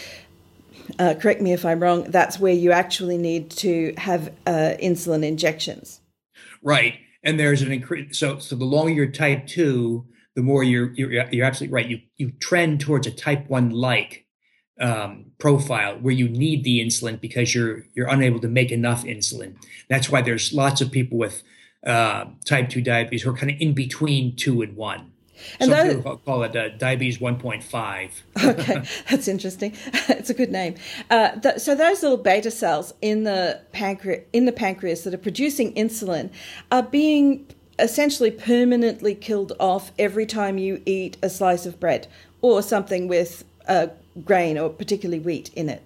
[0.98, 5.24] uh, correct me if I'm wrong, that's where you actually need to have uh, insulin
[5.24, 6.00] injections.
[6.62, 6.94] Right.
[7.22, 8.18] And there's an increase.
[8.18, 11.86] So, so the longer you're type two, the more you're, you're, you're absolutely right.
[11.86, 14.26] You, you trend towards a type one like
[14.80, 19.56] um, profile where you need the insulin because you're, you're unable to make enough insulin.
[19.88, 21.42] That's why there's lots of people with
[21.86, 25.12] uh, type 2 diabetes who are kind of in between two and one.
[25.60, 28.10] And Some people call it uh, diabetes 1.5.
[28.44, 29.74] okay, that's interesting.
[30.08, 30.74] it's a good name.
[31.10, 35.18] Uh, th- so those little beta cells in the pancreas in the pancreas that are
[35.18, 36.30] producing insulin
[36.70, 37.46] are being
[37.78, 42.08] essentially permanently killed off every time you eat a slice of bread
[42.40, 43.90] or something with a
[44.24, 45.82] grain or particularly wheat in it.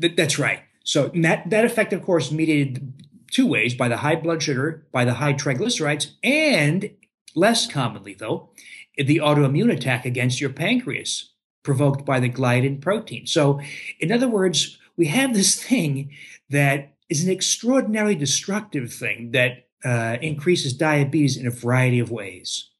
[0.00, 0.60] Th- that's right.
[0.84, 2.92] So that that effect, of course, mediated
[3.30, 6.90] two ways: by the high blood sugar, by the high triglycerides, and
[7.34, 8.50] Less commonly, though,
[8.96, 13.26] the autoimmune attack against your pancreas provoked by the gliadin protein.
[13.26, 13.60] So,
[13.98, 16.10] in other words, we have this thing
[16.50, 22.70] that is an extraordinarily destructive thing that uh, increases diabetes in a variety of ways.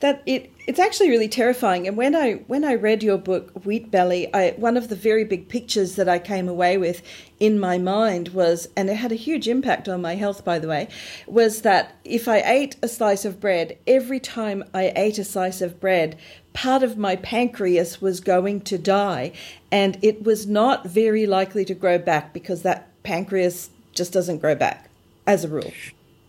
[0.00, 1.86] That it it's actually really terrifying.
[1.86, 5.24] And when I when I read your book Wheat Belly, I, one of the very
[5.24, 7.02] big pictures that I came away with
[7.38, 10.68] in my mind was, and it had a huge impact on my health, by the
[10.68, 10.88] way,
[11.26, 15.60] was that if I ate a slice of bread, every time I ate a slice
[15.60, 16.16] of bread,
[16.54, 19.32] part of my pancreas was going to die,
[19.70, 24.54] and it was not very likely to grow back because that pancreas just doesn't grow
[24.54, 24.88] back
[25.26, 25.72] as a rule.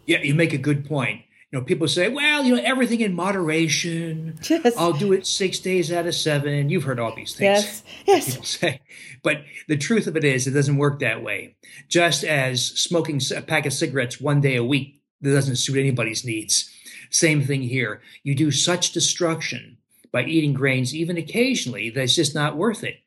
[0.05, 3.13] Yeah, you make a good point you know, people say, well, you know, everything in
[3.13, 4.38] moderation.
[4.49, 4.73] Yes.
[4.77, 6.69] I'll do it six days out of seven.
[6.69, 7.41] You've heard all these things.
[7.41, 7.84] Yes.
[8.05, 8.25] Yes.
[8.25, 8.81] People say,
[9.23, 11.55] but the truth of it is, it doesn't work that way.
[11.88, 16.25] Just as smoking a pack of cigarettes one day a week that doesn't suit anybody's
[16.25, 16.69] needs.
[17.12, 18.01] Same thing here.
[18.23, 19.77] You do such destruction
[20.12, 22.97] by eating grains, even occasionally, that it's just not worth it.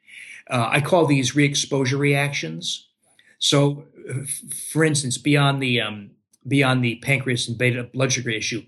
[0.48, 2.88] Uh, I call these re-exposure reactions.
[3.38, 3.84] So,
[4.72, 6.10] for instance, beyond the um,
[6.46, 8.62] beyond the pancreas and beta blood sugar issue,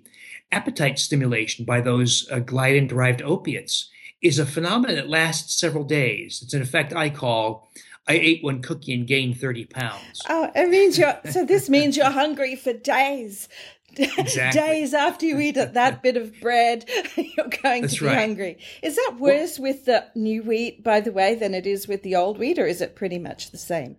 [0.53, 3.91] appetite stimulation by those uh, gliadin derived opiates
[4.23, 6.41] is a phenomenon that lasts several days.
[6.43, 7.71] It's an effect I call
[8.09, 10.23] I ate one cookie and gained 30 pounds.
[10.29, 13.49] Oh, it means you're, so this means you're hungry for days.
[13.97, 14.61] Exactly.
[14.61, 18.19] days after you eat that bit of bread, you're going That's to be right.
[18.19, 18.59] hungry.
[18.83, 22.03] Is that worse well, with the new wheat, by the way, than it is with
[22.03, 23.97] the old wheat, or is it pretty much the same?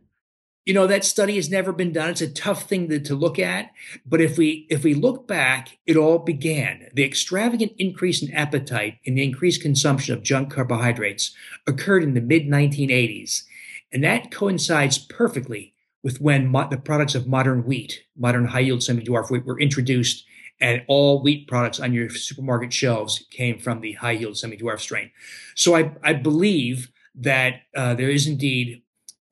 [0.66, 2.10] You know that study has never been done.
[2.10, 3.72] It's a tough thing to, to, look at.
[4.06, 6.88] But if we if we look back it all began.
[6.94, 11.34] The extravagant increase in appetite and the increased consumption of junk carbohydrates
[11.68, 13.44] occurred in the mid 1980s
[13.92, 18.84] and that coincides perfectly with when mo- the products of modern wheat modern high yield
[18.84, 20.26] semi dwarf wheat were introduced
[20.60, 24.80] and all wheat products on your supermarket shelves came from the high yield semi dwarf
[24.80, 25.12] strain.
[25.56, 28.84] So i, I believe that uh, there is indeed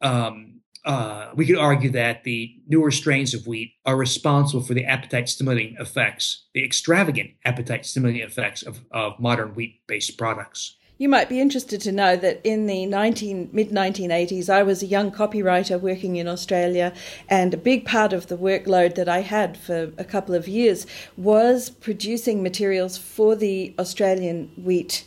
[0.01, 4.85] um, uh, we could argue that the newer strains of wheat are responsible for the
[4.85, 10.77] appetite stimulating effects, the extravagant appetite stimulating effects of, of modern wheat based products.
[10.97, 14.85] You might be interested to know that in the 19, mid 1980s, I was a
[14.85, 16.93] young copywriter working in Australia,
[17.29, 20.85] and a big part of the workload that I had for a couple of years
[21.15, 25.05] was producing materials for the Australian wheat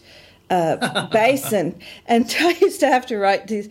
[0.52, 1.78] uh, basin.
[2.06, 3.68] And I used to have to write this,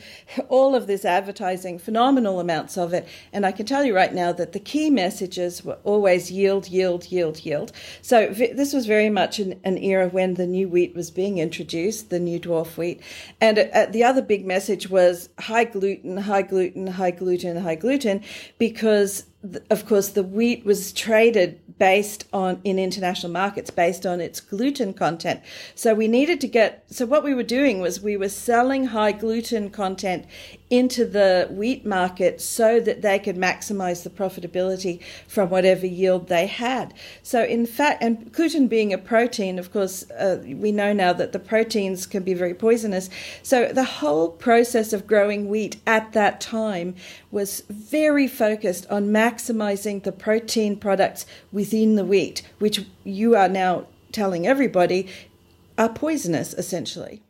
[0.50, 3.08] all of this advertising, phenomenal amounts of it.
[3.32, 7.12] And I can tell you right now that the key messages were always yield, yield,
[7.12, 7.72] yield, yield.
[8.02, 12.10] So this was very much an, an era when the new wheat was being introduced,
[12.10, 13.00] the new dwarf wheat.
[13.40, 18.24] And uh, the other big message was high gluten, high gluten, high gluten, high gluten,
[18.58, 19.26] because
[19.70, 24.94] of course, the wheat was traded based on in international markets based on its gluten
[24.94, 25.42] content.
[25.74, 29.14] So we needed to get so what we were doing was we were selling high
[29.14, 30.26] gluten content
[30.72, 36.48] into the wheat market so that they could maximize the profitability from whatever yield they
[36.48, 36.94] had.
[37.22, 41.34] So, in fact, and gluten being a protein, of course, uh, we know now that
[41.34, 43.10] the proteins can be very poisonous.
[43.44, 46.96] So, the whole process of growing wheat at that time
[47.30, 53.88] was very focused on maximizing the protein products within the wheat, which you are now
[54.14, 55.08] telling everybody
[55.78, 57.22] are poisonous essentially.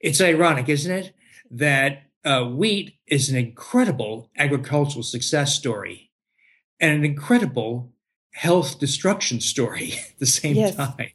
[0.00, 1.12] It's ironic, isn't it?
[1.50, 6.10] That uh, wheat is an incredible agricultural success story
[6.80, 7.92] and an incredible
[8.32, 10.74] health destruction story at the same yes.
[10.74, 11.10] time.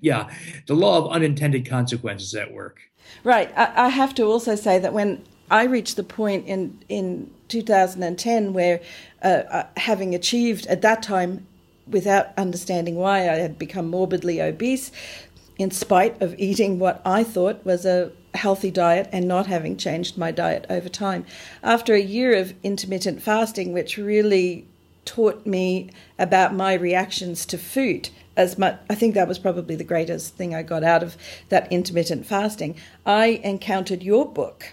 [0.00, 0.32] Yeah,
[0.66, 2.78] the law of unintended consequences at work.
[3.24, 3.52] Right.
[3.56, 8.52] I, I have to also say that when I reached the point in in 2010
[8.52, 8.80] where,
[9.22, 11.46] uh, uh, having achieved at that time,
[11.86, 14.90] without understanding why, I had become morbidly obese,
[15.58, 20.18] in spite of eating what I thought was a healthy diet and not having changed
[20.18, 21.24] my diet over time.
[21.62, 24.66] After a year of intermittent fasting, which really
[25.04, 29.84] taught me about my reactions to food as much I think that was probably the
[29.84, 31.16] greatest thing I got out of
[31.48, 32.76] that intermittent fasting.
[33.06, 34.72] I encountered your book,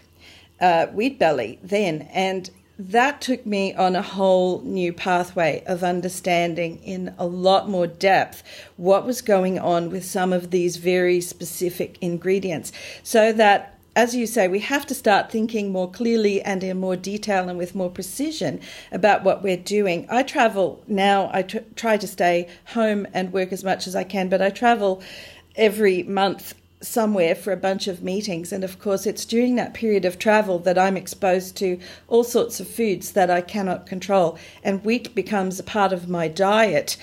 [0.60, 2.50] uh, Wheat Belly, then, and
[2.90, 8.42] that took me on a whole new pathway of understanding in a lot more depth
[8.78, 12.72] what was going on with some of these very specific ingredients
[13.04, 16.96] so that as you say, we have to start thinking more clearly and in more
[16.96, 20.08] detail and with more precision about what we're doing.
[20.10, 24.06] I travel now, I t- try to stay home and work as much as I
[24.06, 25.02] can, but I travel
[25.58, 28.52] every month somewhere for a bunch of meetings.
[28.52, 32.60] And of course, it's during that period of travel that I'm exposed to all sorts
[32.60, 34.38] of foods that I cannot control.
[34.64, 36.98] And wheat becomes a part of my diet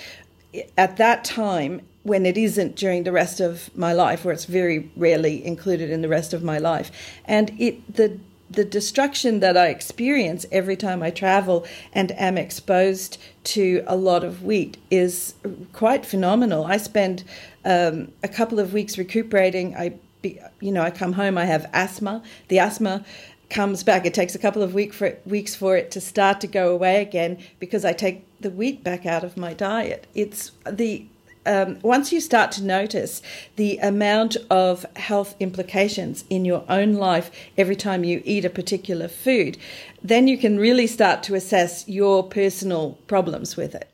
[0.77, 4.89] at that time when it isn't during the rest of my life, where it's very
[4.95, 6.91] rarely included in the rest of my life.
[7.25, 8.19] And it the
[8.49, 14.23] the destruction that I experience every time I travel and am exposed to a lot
[14.23, 15.35] of wheat is
[15.71, 16.65] quite phenomenal.
[16.65, 17.23] I spend
[17.63, 19.75] um, a couple of weeks recuperating.
[19.75, 19.93] I,
[20.23, 21.37] you know, I come home.
[21.37, 22.23] I have asthma.
[22.47, 23.05] The asthma
[23.49, 24.05] comes back.
[24.05, 27.01] It takes a couple of week for, weeks for it to start to go away
[27.01, 30.07] again because I take the wheat back out of my diet.
[30.13, 31.05] It's the
[31.49, 33.23] um, once you start to notice
[33.55, 39.07] the amount of health implications in your own life every time you eat a particular
[39.07, 39.57] food,
[40.03, 43.89] then you can really start to assess your personal problems with it.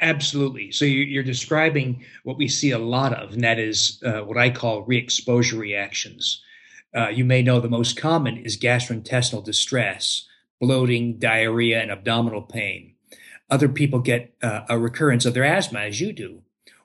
[0.00, 0.70] Absolutely.
[0.70, 4.50] So you're describing what we see a lot of, and that is uh, what I
[4.50, 6.42] call re exposure reactions.
[6.94, 10.28] Uh, you may know the most common is gastrointestinal distress,
[10.60, 12.94] bloating, diarrhea, and abdominal pain.
[13.50, 16.42] Other people get uh, a recurrence of their asthma, as you do,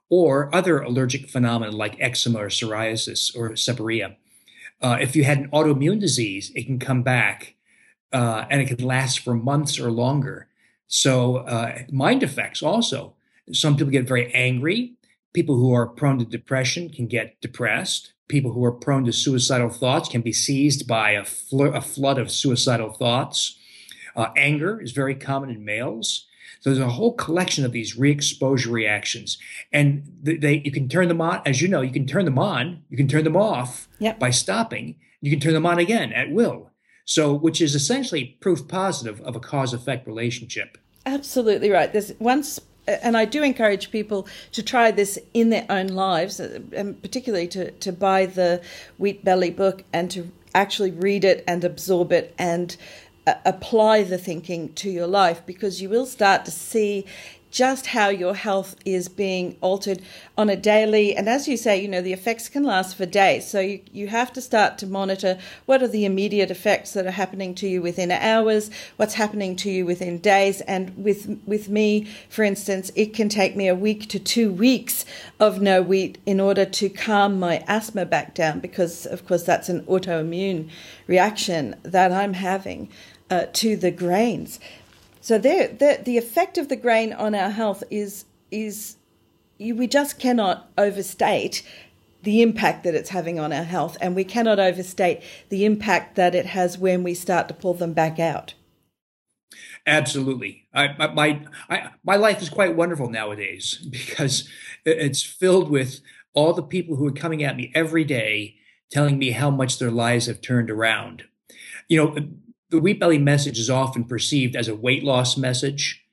[0.09, 4.15] or other allergic phenomena like eczema or psoriasis or seborrhea.
[4.81, 7.55] Uh, if you had an autoimmune disease, it can come back
[8.11, 10.47] uh, and it can last for months or longer.
[10.87, 13.15] So, uh, mind effects also.
[13.51, 14.93] Some people get very angry.
[15.33, 18.13] People who are prone to depression can get depressed.
[18.27, 22.17] People who are prone to suicidal thoughts can be seized by a, fl- a flood
[22.17, 23.57] of suicidal thoughts.
[24.15, 26.25] Uh, anger is very common in males.
[26.65, 29.37] So there's a whole collection of these re-exposure reactions,
[29.71, 31.43] and they, they, you can turn them on.
[31.45, 34.17] As you know, you can turn them on, you can turn them off yep.
[34.17, 34.95] by stopping.
[35.21, 36.71] You can turn them on again at will.
[37.05, 40.79] So, which is essentially proof positive of a cause-effect relationship.
[41.05, 41.93] Absolutely right.
[41.93, 46.61] There's once and I do encourage people to try this in their own lives, uh,
[46.71, 48.61] and particularly to, to buy the
[48.97, 52.77] Wheat Belly book and to actually read it and absorb it and
[53.27, 57.05] apply the thinking to your life because you will start to see
[57.55, 60.01] just how your health is being altered
[60.37, 61.15] on a daily.
[61.15, 63.47] And as you say you know the effects can last for days.
[63.47, 67.11] So you, you have to start to monitor what are the immediate effects that are
[67.11, 70.59] happening to you within hours what's happening to you within days.
[70.61, 75.05] And with with me for instance it can take me a week to two weeks
[75.39, 79.69] of no wheat in order to calm my asthma back down because of course that's
[79.69, 80.69] an autoimmune
[81.07, 82.89] reaction that i'm having
[83.29, 84.59] uh, to the grains.
[85.21, 88.97] So there, the, the effect of the grain on our health is is
[89.57, 91.63] you, we just cannot overstate
[92.21, 96.35] the impact that it's having on our health, and we cannot overstate the impact that
[96.35, 98.53] it has when we start to pull them back out.
[99.87, 104.49] Absolutely, I, my I, my life is quite wonderful nowadays because
[104.85, 106.01] it's filled with
[106.33, 108.55] all the people who are coming at me every day,
[108.91, 111.23] telling me how much their lives have turned around.
[111.87, 112.27] You know,
[112.69, 116.03] the wheat belly message is often perceived as a weight loss message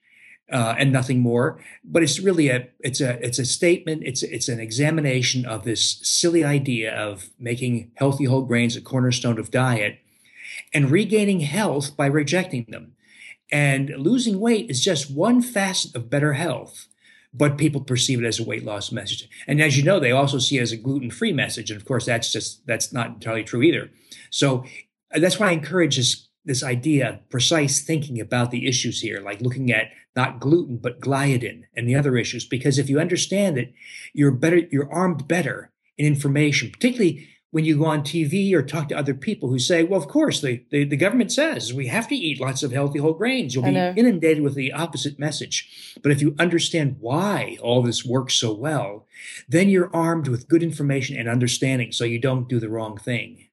[0.52, 1.62] uh, and nothing more.
[1.84, 4.02] But it's really a it's a it's a statement.
[4.04, 9.38] It's it's an examination of this silly idea of making healthy whole grains a cornerstone
[9.38, 9.98] of diet
[10.74, 12.94] and regaining health by rejecting them.
[13.50, 16.88] And losing weight is just one facet of better health.
[17.34, 19.26] But people perceive it as a weight loss message.
[19.46, 21.70] And as you know, they also see it as a gluten free message.
[21.70, 23.90] And of course, that's just, that's not entirely true either.
[24.28, 24.64] So
[25.14, 29.40] uh, that's why I encourage this this idea, precise thinking about the issues here, like
[29.40, 32.44] looking at not gluten, but gliadin and the other issues.
[32.44, 33.72] Because if you understand it,
[34.12, 38.88] you're better, you're armed better in information, particularly when you go on TV or talk
[38.88, 42.08] to other people who say, well, of course, the, the, the government says we have
[42.08, 43.54] to eat lots of healthy whole grains.
[43.54, 45.98] You'll be inundated with the opposite message.
[46.02, 49.06] But if you understand why all this works so well,
[49.46, 53.48] then you're armed with good information and understanding so you don't do the wrong thing.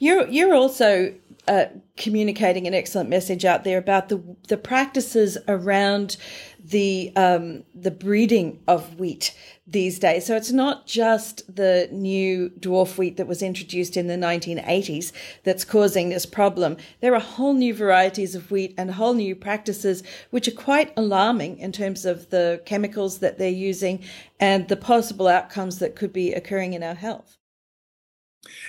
[0.00, 1.14] You're, you're also
[1.48, 1.66] uh,
[1.96, 6.16] communicating an excellent message out there about the the practices around
[6.62, 9.34] the um, the breeding of wheat
[9.66, 10.26] these days.
[10.26, 15.64] So it's not just the new dwarf wheat that was introduced in the 1980s that's
[15.64, 16.76] causing this problem.
[17.00, 21.58] There are whole new varieties of wheat and whole new practices which are quite alarming
[21.58, 24.04] in terms of the chemicals that they're using
[24.38, 27.35] and the possible outcomes that could be occurring in our health.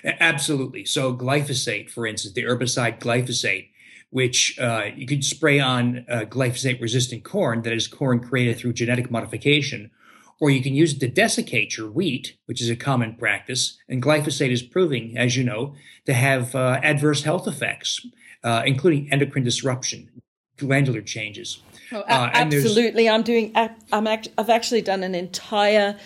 [0.04, 0.86] Absolutely.
[0.86, 3.70] So glyphosate, for instance, the herbicide glyphosate,
[4.10, 9.12] which uh, you could spray on uh, glyphosate-resistant corn, that is corn created through genetic
[9.12, 9.92] modification,
[10.40, 13.78] or you can use it to desiccate your wheat, which is a common practice.
[13.90, 15.76] And glyphosate is proving, as you know,
[16.06, 18.06] to have uh, adverse health effects,
[18.44, 20.10] uh, including endocrine disruption,
[20.58, 21.60] glandular changes.
[21.92, 23.52] Oh, uh, absolutely, I'm doing.
[23.56, 25.98] I'm act, I've actually done an entire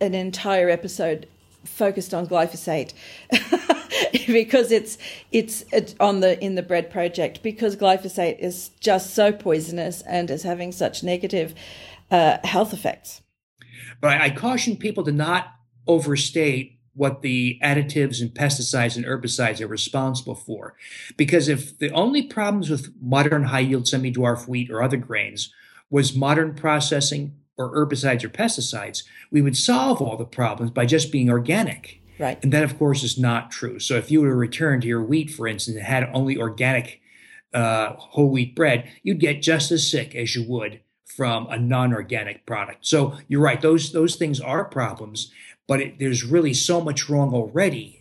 [0.00, 1.26] an entire episode
[1.66, 2.92] focused on glyphosate
[4.26, 4.98] because it's,
[5.32, 5.64] it's
[6.00, 10.72] on the in the bread project because glyphosate is just so poisonous and is having
[10.72, 11.54] such negative
[12.10, 13.22] uh, health effects.
[14.00, 15.48] But I caution people to not
[15.86, 20.74] overstate what the additives and pesticides and herbicides are responsible for.
[21.16, 25.52] Because if the only problems with modern high yield semi dwarf wheat or other grains
[25.90, 31.10] was modern processing or herbicides or pesticides, we would solve all the problems by just
[31.10, 32.00] being organic.
[32.18, 32.42] Right.
[32.42, 33.78] And that, of course, is not true.
[33.78, 37.00] So if you were to return to your wheat, for instance, and had only organic
[37.52, 42.44] uh, whole wheat bread, you'd get just as sick as you would from a non-organic
[42.46, 42.86] product.
[42.86, 45.32] So you're right; those those things are problems,
[45.66, 47.95] but it, there's really so much wrong already,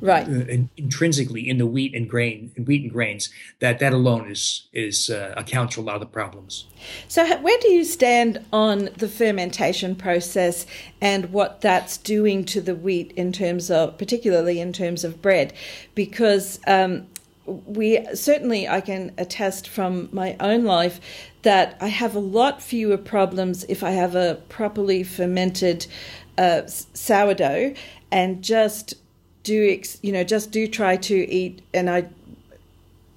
[0.00, 0.26] right?
[0.26, 3.30] Uh, in, intrinsically in the wheat and grain, in wheat and grains,
[3.60, 6.66] that that alone is is uh, accounts for a lot of the problems.
[7.08, 10.66] So where do you stand on the fermentation process
[11.00, 15.52] and what that's doing to the wheat in terms of, particularly in terms of bread,
[15.94, 17.06] because um,
[17.46, 21.00] we certainly I can attest from my own life
[21.42, 25.86] that I have a lot fewer problems if I have a properly fermented
[26.38, 27.74] uh, sourdough
[28.10, 28.94] and just
[29.42, 32.08] do you know just do try to eat and I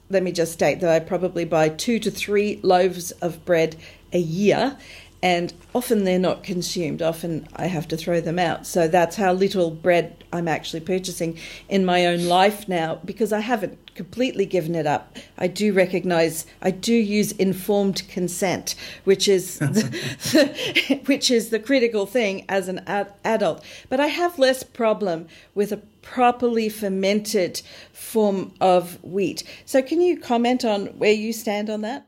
[0.10, 3.76] let me just state that I probably buy two to three loaves of bread
[4.14, 4.78] a year
[5.26, 7.02] and often they're not consumed.
[7.02, 8.68] Often I have to throw them out.
[8.68, 13.40] So that's how little bread I'm actually purchasing in my own life now because I
[13.40, 15.18] haven't completely given it up.
[15.36, 22.06] I do recognize I do use informed consent, which is the, which is the critical
[22.06, 23.64] thing as an ad- adult.
[23.90, 29.44] But I have less problem with a properly fermented form of wheat.
[29.66, 32.08] So can you comment on where you stand on that?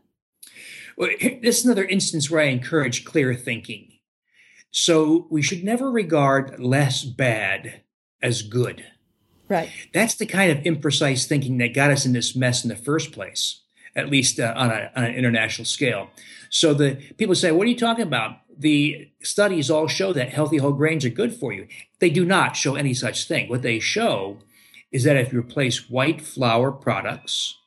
[0.96, 3.92] Well, this is another instance where I encourage clear thinking.
[4.72, 7.82] So we should never regard less bad
[8.22, 8.86] as good.
[9.50, 9.70] Right.
[9.94, 13.12] That's the kind of imprecise thinking that got us in this mess in the first
[13.12, 13.64] place,
[13.96, 16.10] at least uh, on, a, on an international scale.
[16.50, 20.58] So the people say, "What are you talking about?" The studies all show that healthy
[20.58, 21.68] whole grains are good for you.
[22.00, 23.50] They do not show any such thing.
[23.50, 24.40] What they show
[24.92, 27.58] is that if you replace white flour products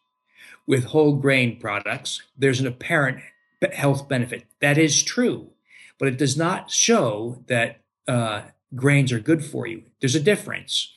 [0.66, 3.20] with whole grain products, there's an apparent
[3.72, 4.44] health benefit.
[4.60, 5.50] That is true,
[5.98, 8.42] but it does not show that uh,
[8.74, 9.84] grains are good for you.
[10.00, 10.92] There's a difference.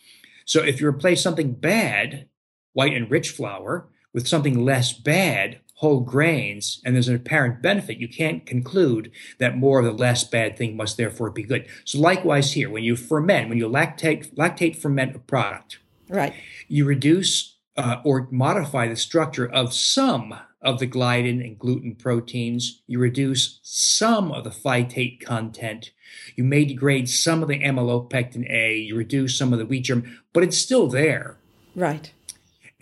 [0.46, 2.28] So if you replace something bad,
[2.74, 8.08] white enriched flour, with something less bad, whole grains, and there's an apparent benefit, you
[8.08, 11.68] can't conclude that more of the less bad thing must therefore be good.
[11.84, 16.34] So likewise here, when you ferment, when you lactate, lactate ferment a product, right,
[16.70, 22.82] you reduce uh, or modify the structure of some of the gliadin and gluten proteins.
[22.88, 25.92] You reduce some of the phytate content.
[26.38, 28.78] You may degrade some of the amylopectin A.
[28.78, 31.40] You reduce some of the wheat germ, but it's still there.
[31.76, 32.14] Right.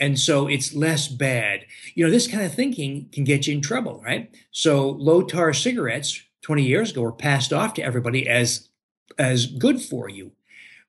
[0.02, 1.66] And so it's less bad.
[1.93, 4.36] You know, this kind of thinking can get you in trouble, right?
[4.52, 8.68] So low tar cigarettes 20 years ago were passed off to everybody as
[9.20, 10.32] as good for you.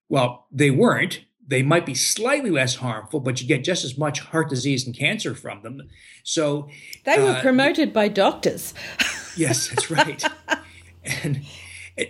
[0.09, 4.21] Well, they weren't they might be slightly less harmful, but you get just as much
[4.21, 5.83] heart disease and cancer from them.
[6.23, 6.69] So
[7.05, 8.73] they were uh, promoted by doctors.
[9.37, 10.25] yes, that's right.
[11.05, 11.43] and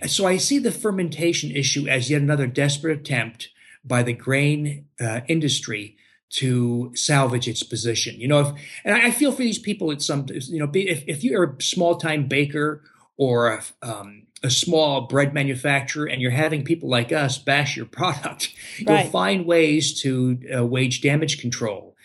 [0.07, 3.49] so I see the fermentation issue as yet another desperate attempt
[3.83, 5.97] by the grain uh, industry
[6.33, 8.19] to salvage its position.
[8.19, 8.47] You know, if,
[8.83, 11.95] and I feel for these people at some, you know, if, if you're a small
[11.95, 12.81] time baker
[13.17, 17.85] or a, um, a small bread manufacturer and you're having people like us bash your
[17.99, 18.51] product,
[18.87, 19.03] right.
[19.03, 21.95] you'll find ways to uh, wage damage control.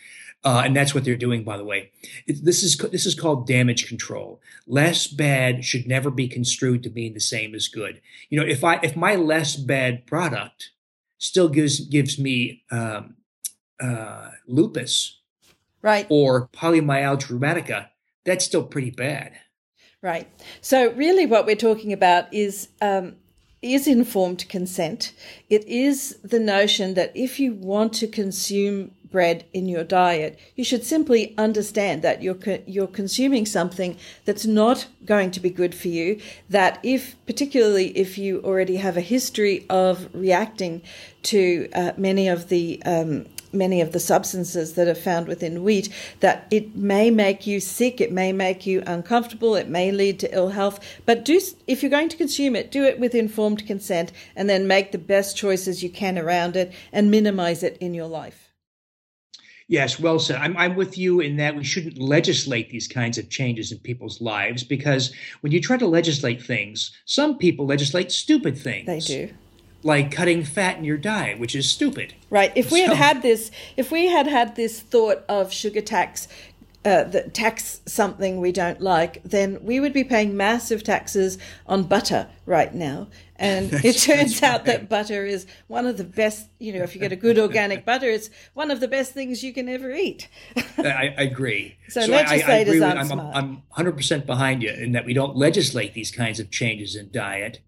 [0.45, 1.91] Uh, and that's what they're doing, by the way.
[2.29, 4.41] This is this is called damage control.
[4.69, 8.01] Less bad should never be construed to mean the same as good.
[8.31, 10.71] You know, if I if my less bad product
[11.19, 13.17] still gives gives me um,
[13.81, 15.21] uh, lupus,
[15.83, 17.89] right, or polymyalgia rheumatica,
[18.25, 19.33] that's still pretty bad.
[20.01, 20.29] Right.
[20.61, 23.17] So, really, what we're talking about is um,
[23.63, 25.13] is informed consent.
[25.51, 30.63] It is the notion that if you want to consume bread in your diet, you
[30.63, 35.75] should simply understand that you're co- you're consuming something that's not going to be good
[35.75, 36.21] for you.
[36.49, 40.83] That if, particularly if you already have a history of reacting
[41.25, 45.89] to uh, many of the um, many of the substances that are found within wheat
[46.21, 50.35] that it may make you sick, it may make you uncomfortable, it may lead to
[50.35, 50.81] ill health.
[51.07, 54.67] But do if you're going to consume it, do it with informed consent and then
[54.67, 58.49] make the best choices you can around it and minimize it in your life.
[59.71, 60.37] Yes, well said.
[60.37, 64.19] I'm, I'm with you in that we shouldn't legislate these kinds of changes in people's
[64.21, 68.87] lives because when you try to legislate things, some people legislate stupid things.
[68.87, 69.35] They do
[69.83, 72.15] like cutting fat in your diet, which is stupid.
[72.31, 72.53] Right.
[72.55, 76.29] If we so, had had this, if we had had this thought of sugar tax
[76.85, 81.83] uh, that tax something we don't like, then we would be paying massive taxes on
[81.83, 83.09] butter right now.
[83.37, 84.65] And it turns out right.
[84.67, 87.85] that butter is one of the best, you know, if you get a good organic
[87.85, 90.29] butter, it's one of the best things you can ever eat.
[90.79, 91.77] I, I, agree.
[91.89, 93.37] So, so legislators I, I aren't I'm, smart.
[93.37, 97.61] I'm 100% behind you in that we don't legislate these kinds of changes in diet.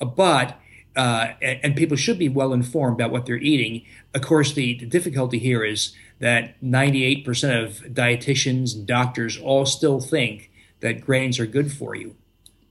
[0.00, 0.58] But
[0.96, 3.84] uh, and, people should be well informed about what they're eating.
[4.14, 10.00] Of course, the, the difficulty here is that 98% of dietitians and doctors all still
[10.00, 12.16] think that grains are good for you.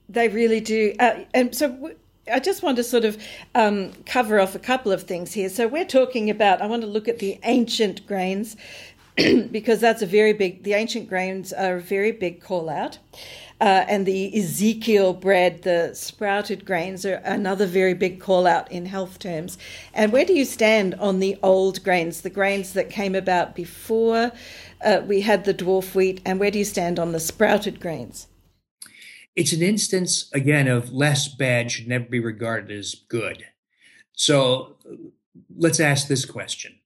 [0.08, 0.94] They really do.
[0.98, 1.96] Uh, and so w-
[2.30, 3.20] I just want to sort of
[3.54, 5.48] um, cover off a couple of things here.
[5.48, 8.56] So we're talking about, I want to look at the ancient grains
[9.50, 12.98] because that's a very big, the ancient grains are a very big call out.
[13.60, 18.86] Uh, and the Ezekiel bread, the sprouted grains, are another very big call out in
[18.86, 19.58] health terms.
[19.92, 24.32] And where do you stand on the old grains, the grains that came about before
[24.82, 28.28] uh, we had the dwarf wheat, and where do you stand on the sprouted grains?
[29.36, 33.44] It's an instance, again, of less bad should never be regarded as good.
[34.12, 34.76] So
[35.54, 36.79] let's ask this question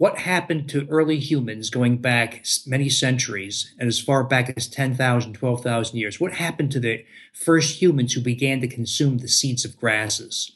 [0.00, 5.34] what happened to early humans going back many centuries and as far back as 10,000,
[5.34, 6.18] 12,000 years?
[6.18, 10.52] What happened to the first humans who began to consume the seeds of grasses?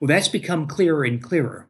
[0.00, 1.68] Well, that's become clearer and clearer.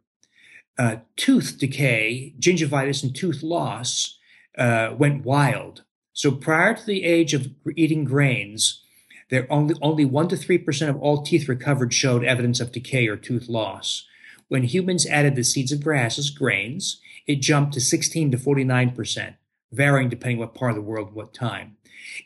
[0.78, 4.20] Uh, tooth decay, gingivitis, and tooth loss
[4.56, 5.82] uh, went wild.
[6.12, 8.84] So prior to the age of eating grains,
[9.30, 13.08] there only only one to three percent of all teeth recovered showed evidence of decay
[13.08, 14.06] or tooth loss.
[14.46, 19.34] When humans added the seeds of grasses, grains, it jumped to 16 to 49%,
[19.72, 21.76] varying depending what part of the world, what time.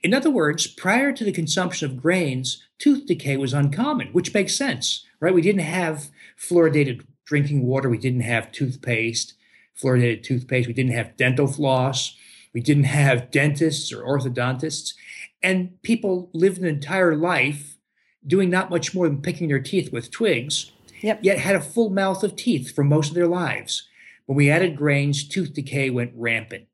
[0.02, 4.54] In other words, prior to the consumption of grains, tooth decay was uncommon, which makes
[4.54, 5.34] sense, right?
[5.34, 7.88] We didn't have fluoridated drinking water.
[7.88, 9.34] We didn't have toothpaste,
[9.80, 10.66] fluoridated toothpaste.
[10.66, 12.16] We didn't have dental floss.
[12.52, 14.94] We didn't have dentists or orthodontists.
[15.42, 17.78] And people lived an entire life
[18.26, 21.20] doing not much more than picking their teeth with twigs, yep.
[21.22, 23.88] yet had a full mouth of teeth for most of their lives.
[24.30, 26.68] When we added grains, tooth decay went rampant.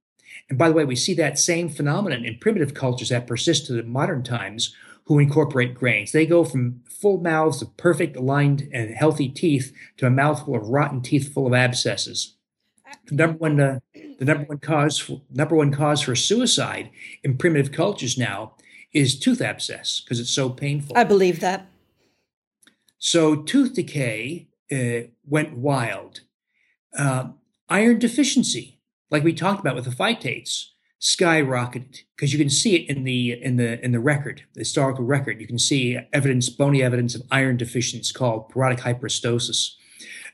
[0.51, 3.73] And by the way, we see that same phenomenon in primitive cultures that persist to
[3.73, 4.77] the modern times
[5.07, 6.13] who incorporate grains.
[6.13, 10.69] They go from full mouths of perfect, aligned, and healthy teeth to a mouthful of
[10.69, 12.35] rotten teeth full of abscesses.
[13.07, 16.91] The number one, uh, the number one cause, for, number one cause for suicide
[17.25, 18.53] in primitive cultures now
[18.93, 20.95] is tooth abscess because it's so painful.
[20.95, 21.69] I believe that.
[22.99, 26.21] So tooth decay uh, went wild.
[26.95, 27.29] Uh,
[27.69, 28.79] Iron deficiency,
[29.11, 30.67] like we talked about with the phytates,
[31.01, 35.05] skyrocketed because you can see it in the in the in the record, the historical
[35.05, 35.41] record.
[35.41, 39.75] You can see evidence, bony evidence of iron deficiency called porotic hyperostosis,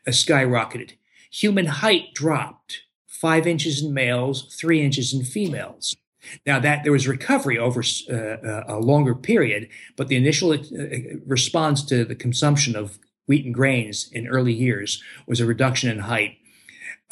[0.06, 0.92] uh, skyrocketed.
[1.30, 5.96] Human height dropped five inches in males, three inches in females.
[6.46, 10.58] Now that there was recovery over uh, uh a longer period, but the initial uh,
[11.26, 16.00] response to the consumption of wheat and grains in early years was a reduction in
[16.00, 16.36] height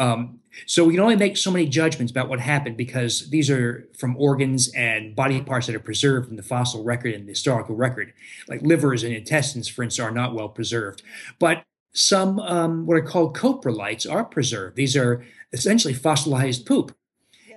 [0.01, 3.88] um, so we can only make so many judgments about what happened because these are
[3.96, 7.76] from organs and body parts that are preserved in the fossil record and the historical
[7.76, 8.12] record.
[8.48, 11.03] Like livers and intestines, for instance, are not well preserved.
[11.38, 14.76] But some um, what are called coprolites are preserved.
[14.76, 16.96] These are essentially fossilized poop.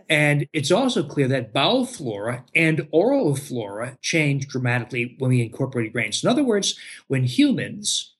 [0.10, 5.94] And it's also clear that bowel flora and oral flora change dramatically when we incorporate
[5.94, 6.24] grains.
[6.24, 6.78] In other words,
[7.08, 8.13] when humans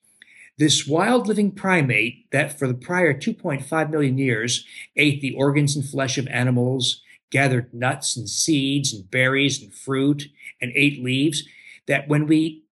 [0.56, 4.64] this wild living primate that for the prior 2.5 million years
[4.96, 10.28] ate the organs and flesh of animals, gathered nuts and seeds and berries and fruit,
[10.60, 11.42] and ate leaves,
[11.86, 12.62] that when we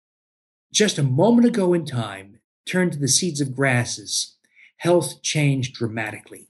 [0.73, 4.37] just a moment ago in time turned to the seeds of grasses,
[4.77, 6.49] health changed dramatically.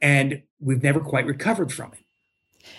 [0.00, 2.00] And we've never quite recovered from it.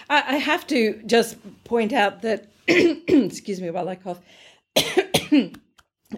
[0.09, 4.19] I have to just point out that, excuse me while I cough.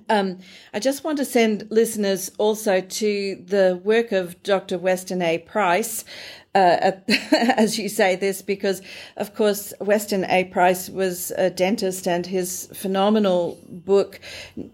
[0.09, 0.39] Um,
[0.73, 4.77] I just want to send listeners also to the work of Dr.
[4.77, 5.37] Weston A.
[5.37, 6.03] Price,
[6.53, 6.91] uh,
[7.31, 8.81] as you say this, because
[9.15, 10.45] of course Weston A.
[10.45, 14.19] Price was a dentist, and his phenomenal book,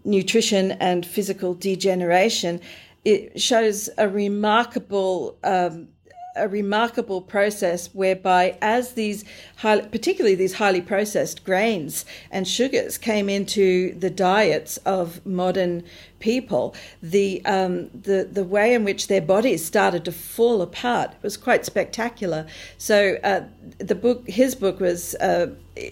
[0.04, 2.60] Nutrition and Physical Degeneration,
[3.06, 5.90] it shows a remarkable um,
[6.36, 9.24] a remarkable process whereby as these
[9.62, 15.84] particularly these highly processed grains and sugars came into the diets of modern
[16.24, 21.36] people the um, the the way in which their bodies started to fall apart was
[21.36, 22.48] quite spectacular
[22.78, 23.42] so uh,
[23.78, 25.48] the book his book was uh,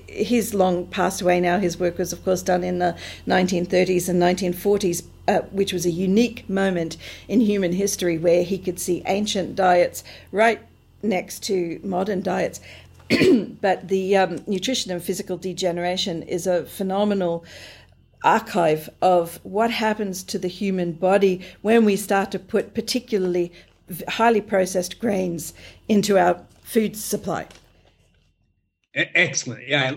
[0.07, 2.95] he's long passed away now his work was of course done in the
[3.27, 6.95] 1930s and 1940s uh, which was a unique moment
[7.27, 10.61] in human history where he could see ancient diets right
[11.03, 12.59] next to modern diets.
[13.61, 17.43] but the um, Nutrition and Physical Degeneration is a phenomenal
[18.23, 23.51] archive of what happens to the human body when we start to put particularly
[24.07, 25.53] highly processed grains
[25.87, 27.47] into our food supply.
[28.93, 29.67] Excellent.
[29.67, 29.93] Yeah,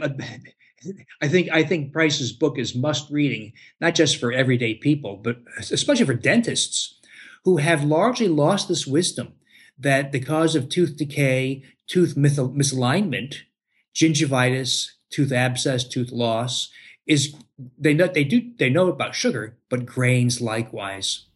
[1.20, 5.39] I think I think Price's book is must reading, not just for everyday people, but
[5.59, 7.01] especially for dentists
[7.45, 9.35] who have largely lost this wisdom
[9.79, 13.37] that the cause of tooth decay, tooth misalignment,
[13.95, 16.70] gingivitis, tooth abscess, tooth loss
[17.07, 17.35] is
[17.79, 21.27] they know they do they know about sugar, but grains likewise.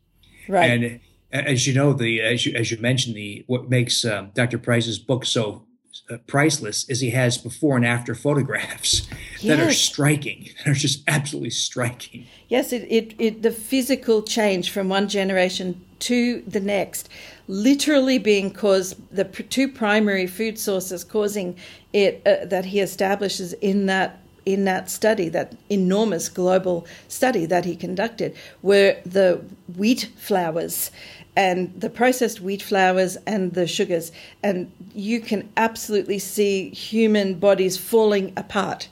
[0.49, 0.71] Right.
[0.71, 1.01] And
[1.31, 4.59] as you know, the as you as you mentioned, the what makes um, Dr.
[4.59, 5.67] Price's book so
[6.11, 9.09] uh, priceless is he has before and after photographs
[9.41, 9.43] yes.
[9.45, 12.27] that are striking, that are just absolutely striking.
[12.49, 17.09] Yes, it, it, it the physical change from one generation to the next,
[17.47, 21.57] literally being caused the two primary food sources causing
[21.93, 27.67] it uh, that he establishes in that in that study, that enormous global study that
[27.67, 29.45] he conducted, were the
[29.77, 30.91] wheat flours
[31.37, 34.11] and the processed wheat flours and the sugars.
[34.43, 38.89] And you can absolutely see human bodies falling apart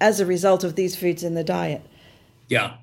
[0.00, 1.82] as a result of these foods in the diet.
[2.48, 2.78] Yeah.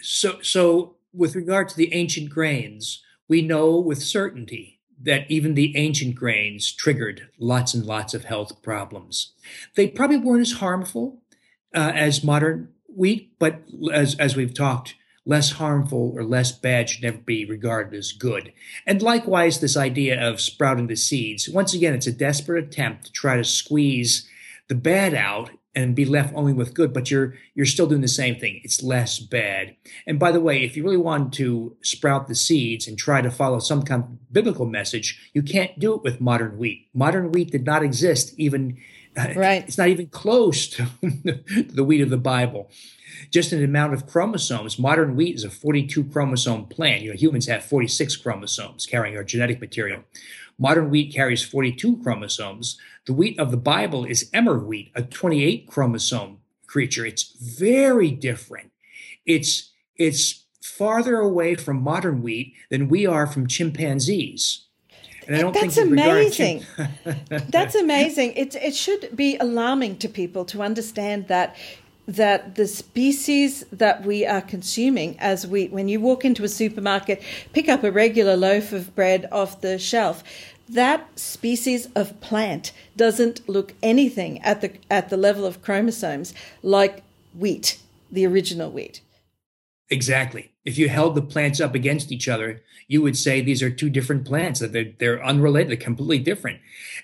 [0.00, 5.76] So, so with regard to the ancient grains, we know with certainty that even the
[5.76, 9.32] ancient grains triggered lots and lots of health problems.
[9.76, 11.22] They probably weren't as harmful
[11.74, 14.94] uh, as modern wheat, but as, as we've talked,
[15.24, 18.52] less harmful or less bad should never be regarded as good.
[18.86, 21.48] And likewise, this idea of sprouting the seeds.
[21.48, 24.26] Once again, it's a desperate attempt to try to squeeze
[24.68, 28.08] the bad out and be left only with good, but you're you're still doing the
[28.08, 28.60] same thing.
[28.64, 29.76] It's less bad.
[30.08, 33.30] And by the way, if you really want to sprout the seeds and try to
[33.30, 36.88] follow some kind of biblical message, you can't do it with modern wheat.
[36.92, 38.76] Modern wheat did not exist even
[39.16, 39.62] uh, right.
[39.68, 42.70] It's not even close to the wheat of the Bible
[43.30, 44.78] just an amount of chromosomes.
[44.78, 47.02] Modern wheat is a 42 chromosome plant.
[47.02, 50.04] You know, humans have 46 chromosomes carrying our genetic material.
[50.58, 52.78] Modern wheat carries 42 chromosomes.
[53.06, 57.06] The wheat of the Bible is emmer wheat, a 28 chromosome creature.
[57.06, 58.72] It's very different.
[59.24, 64.66] It's it's farther away from modern wheat than we are from chimpanzees.
[65.26, 66.66] And I don't That's think amazing.
[67.28, 68.32] That's amazing.
[68.34, 71.56] It it should be alarming to people to understand that
[72.08, 77.22] that the species that we are consuming as we when you walk into a supermarket
[77.52, 80.24] pick up a regular loaf of bread off the shelf
[80.68, 86.32] that species of plant doesn't look anything at the at the level of chromosomes
[86.62, 87.02] like
[87.34, 87.78] wheat
[88.10, 89.02] the original wheat.
[89.90, 90.52] Exactly.
[90.64, 93.90] If you held the plants up against each other you would say these are two
[93.90, 96.60] different plants that they're, they're unrelated they're completely different.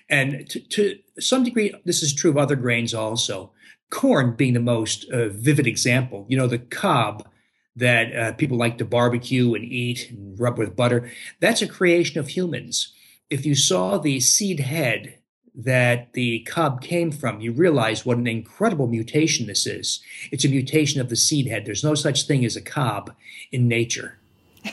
[0.09, 3.51] And to, to some degree this is true of other grains also
[3.89, 6.25] corn being the most uh, vivid example.
[6.27, 7.27] You know, the cob
[7.75, 11.09] that uh, people like to barbecue and eat and rub with butter,
[11.39, 12.93] that's a creation of humans.
[13.29, 15.19] If you saw the seed head
[15.53, 20.01] that the cob came from, you realize what an incredible mutation this is.
[20.31, 21.65] It's a mutation of the seed head.
[21.65, 23.13] There's no such thing as a cob
[23.51, 24.19] in nature.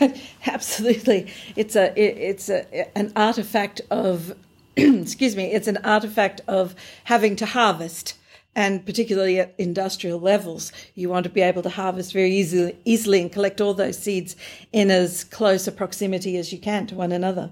[0.46, 4.34] Absolutely, it's a it, it's a an artifact of
[4.76, 5.52] excuse me.
[5.52, 8.14] It's an artifact of having to harvest
[8.54, 13.20] and particularly at industrial levels, you want to be able to harvest very easily, easily
[13.20, 14.36] and collect all those seeds
[14.72, 17.50] in as close a proximity as you can to one another.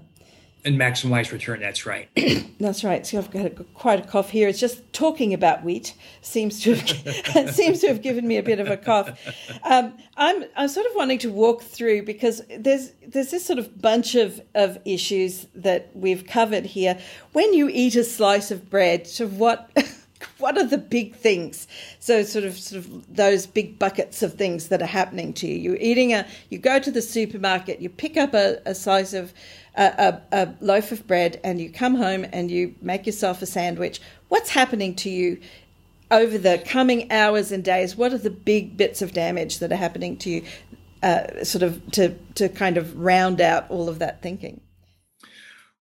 [0.63, 1.59] And maximize return.
[1.59, 2.07] That's right.
[2.59, 3.05] that's right.
[3.07, 4.47] So I've got a, quite a cough here.
[4.47, 8.59] It's just talking about wheat seems to have, seems to have given me a bit
[8.59, 9.09] of a cough.
[9.63, 13.81] Um, I'm I'm sort of wanting to walk through because there's there's this sort of
[13.81, 16.99] bunch of, of issues that we've covered here.
[17.33, 19.71] When you eat a slice of bread, sort of what
[20.41, 21.67] what are the big things?
[21.99, 25.55] So sort of sort of those big buckets of things that are happening to you.
[25.55, 28.75] You're eating a you go to the supermarket, you pick up a, a
[29.17, 29.33] of
[29.75, 33.45] a, a, a loaf of bread and you come home and you make yourself a
[33.45, 34.01] sandwich.
[34.27, 35.39] What's happening to you
[36.09, 37.95] over the coming hours and days?
[37.95, 40.43] What are the big bits of damage that are happening to you?
[41.03, 44.61] Uh, sort of to to kind of round out all of that thinking.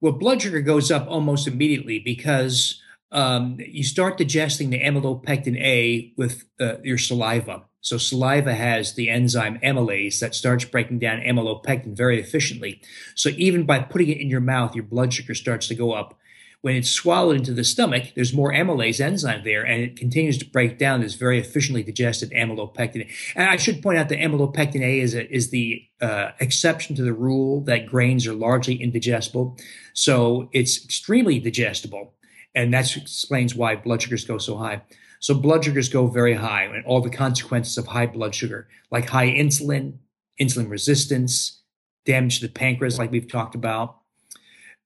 [0.00, 2.79] Well, blood sugar goes up almost immediately because
[3.12, 7.64] um, you start digesting the amylopectin A with uh, your saliva.
[7.80, 12.80] So saliva has the enzyme amylase that starts breaking down amylopectin very efficiently.
[13.14, 16.18] So even by putting it in your mouth, your blood sugar starts to go up.
[16.62, 20.44] When it's swallowed into the stomach, there's more amylase enzyme there, and it continues to
[20.44, 23.11] break down this very efficiently digested amylopectin.
[23.34, 27.02] And I should point out that amylopectin A is, a, is the uh, exception to
[27.02, 29.56] the rule that grains are largely indigestible.
[29.94, 32.12] So it's extremely digestible
[32.55, 34.82] And that explains why blood sugars go so high.
[35.20, 39.09] So blood sugars go very high and all the consequences of high blood sugar, like
[39.09, 39.98] high insulin,
[40.40, 41.61] insulin resistance,
[42.07, 43.98] damage to the pancreas, like we've talked about.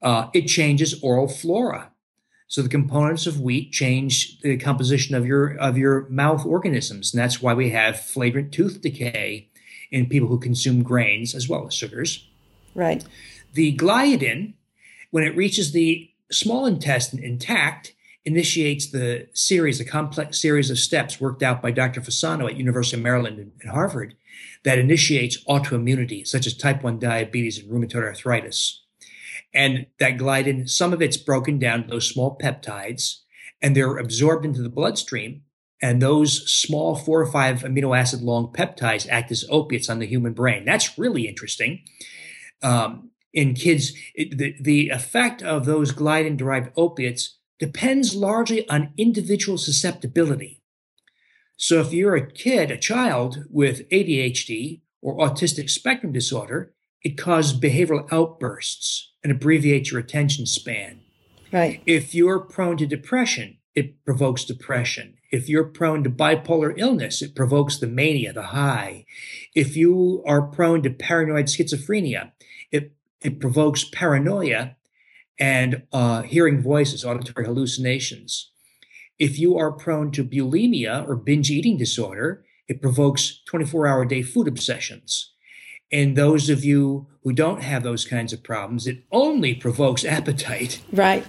[0.03, 1.91] Uh, it changes oral flora.
[2.49, 7.21] So the components of wheat change the composition of your of your mouth organisms, and
[7.21, 9.49] that's why we have flagrant tooth decay
[9.91, 12.29] in people who consume grains as well as sugars.
[12.75, 13.05] Right.
[13.55, 14.55] The gliadin,
[15.11, 21.21] when it reaches the small intestine intact, initiates the series, a complex series of steps
[21.21, 22.01] worked out by Dr.
[22.01, 24.15] Fasano at University of Maryland and Harvard
[24.65, 28.83] that initiates autoimmunity, such as type 1 diabetes and rheumatoid arthritis.
[29.53, 33.21] And that gliadin, some of it's broken down to those small peptides,
[33.63, 35.43] and they're absorbed into the bloodstream.
[35.83, 40.07] And those small four or five amino acid long peptides act as opiates on the
[40.07, 40.65] human brain.
[40.65, 41.83] That's really interesting.
[42.63, 48.95] Um, in kids, it, the, the effect of those gliadin derived opiates depends largely on
[48.97, 50.63] individual susceptibility.
[51.57, 56.73] So if you're a kid, a child with ADHD or autistic spectrum disorder,
[57.03, 61.01] it causes behavioral outbursts and abbreviates your attention span.
[61.53, 61.83] Right.
[61.87, 65.17] If you're prone to depression, it provokes depression.
[65.31, 69.05] If you're prone to bipolar illness, it provokes the mania, the high.
[69.55, 72.33] If you are prone to paranoid schizophrenia,
[73.25, 74.77] it, provokes paranoia
[75.39, 78.53] and uh, hearing voices, auditory hallucinations.
[79.19, 84.23] If you are prone to bulimia or binge eating disorder, it provokes 24 hour day
[84.23, 85.33] food obsessions.
[85.93, 90.83] And those of you who don't have those kinds of problems, it only provokes appetite.
[90.93, 91.25] Right.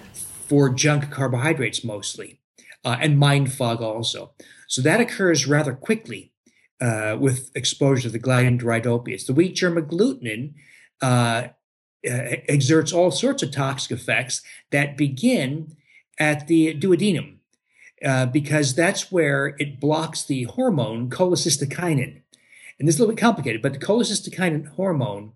[0.48, 2.40] For junk carbohydrates mostly,
[2.84, 4.32] uh, and mind fog also.
[4.68, 6.32] So that occurs rather quickly
[6.80, 9.24] uh, with exposure to the gliadin derived opiates.
[9.24, 10.54] The wheat germ agglutinin
[11.02, 11.48] uh,
[12.08, 15.76] uh, exerts all sorts of toxic effects that begin
[16.18, 17.36] at the duodenum,
[18.04, 22.22] uh, because that's where it blocks the hormone cholecystokinin.
[22.78, 25.32] And this is a little bit complicated, but the cholecystokinin hormone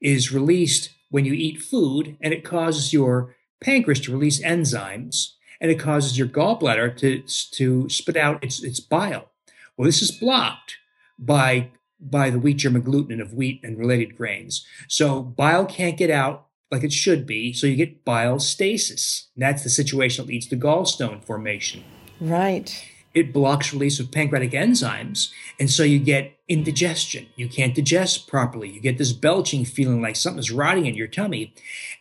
[0.00, 5.70] is released when you eat food, and it causes your pancreas to release enzymes, and
[5.70, 7.22] it causes your gallbladder to,
[7.56, 9.30] to spit out its, its bile.
[9.76, 10.76] Well, this is blocked
[11.18, 11.70] by
[12.00, 14.66] by the wheat germ agglutinin of wheat and related grains.
[14.88, 19.28] So bile can't get out like it should be, so you get bile stasis.
[19.36, 21.84] That's the situation that leads to gallstone formation.
[22.20, 22.84] Right.
[23.14, 27.28] It blocks release of pancreatic enzymes, and so you get indigestion.
[27.36, 28.68] You can't digest properly.
[28.68, 31.54] You get this belching feeling like something's rotting in your tummy,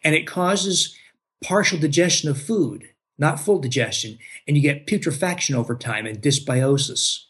[0.03, 0.97] and it causes
[1.43, 4.17] partial digestion of food, not full digestion,
[4.47, 7.24] and you get putrefaction over time and dysbiosis.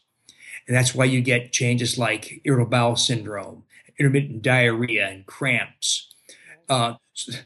[0.66, 3.64] And that's why you get changes like irritable bowel syndrome,
[3.98, 6.12] intermittent diarrhea, and cramps.
[6.68, 6.94] Uh,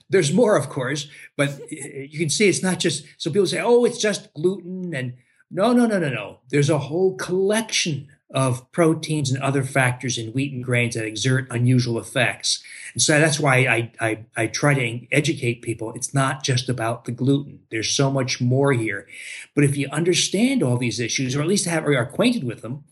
[0.09, 3.85] there's more, of course, but you can see it's not just so people say, oh,
[3.85, 4.95] it's just gluten.
[4.95, 5.15] And
[5.51, 6.41] no, no, no, no, no.
[6.49, 11.49] There's a whole collection of proteins and other factors in wheat and grains that exert
[11.51, 12.63] unusual effects.
[12.95, 15.93] And so that's why I, I, I, try to educate people.
[15.95, 17.61] It's not just about the gluten.
[17.71, 19.09] There's so much more here.
[19.55, 22.63] But if you understand all these issues, or at least have, or are acquainted with
[22.63, 22.85] them,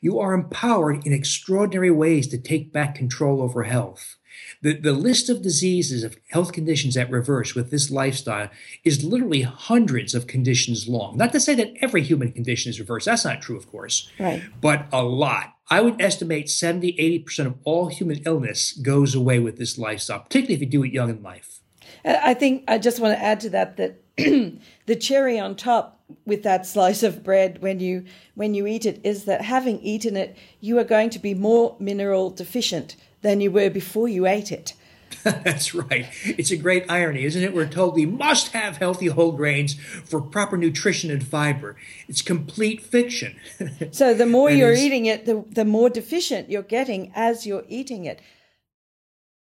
[0.00, 4.16] you are empowered in extraordinary ways to take back control over health.
[4.62, 8.50] The, the list of diseases, of health conditions that reverse with this lifestyle
[8.84, 11.16] is literally hundreds of conditions long.
[11.16, 13.06] Not to say that every human condition is reversed.
[13.06, 14.10] That's not true, of course.
[14.18, 14.42] Right.
[14.60, 15.54] But a lot.
[15.70, 20.54] I would estimate 70, 80% of all human illness goes away with this lifestyle, particularly
[20.54, 21.60] if you do it young in life.
[22.04, 24.02] Uh, I think I just want to add to that that
[24.86, 28.04] the cherry on top with that slice of bread when you
[28.34, 31.76] when you eat it is that having eaten it you are going to be more
[31.78, 34.74] mineral deficient than you were before you ate it
[35.22, 36.06] That's right.
[36.24, 37.54] It's a great irony, isn't it?
[37.54, 41.76] We're told we must have healthy whole grains for proper nutrition and fiber.
[42.08, 43.36] It's complete fiction.
[43.90, 48.04] so the more you're eating it, the, the more deficient you're getting as you're eating
[48.04, 48.20] it.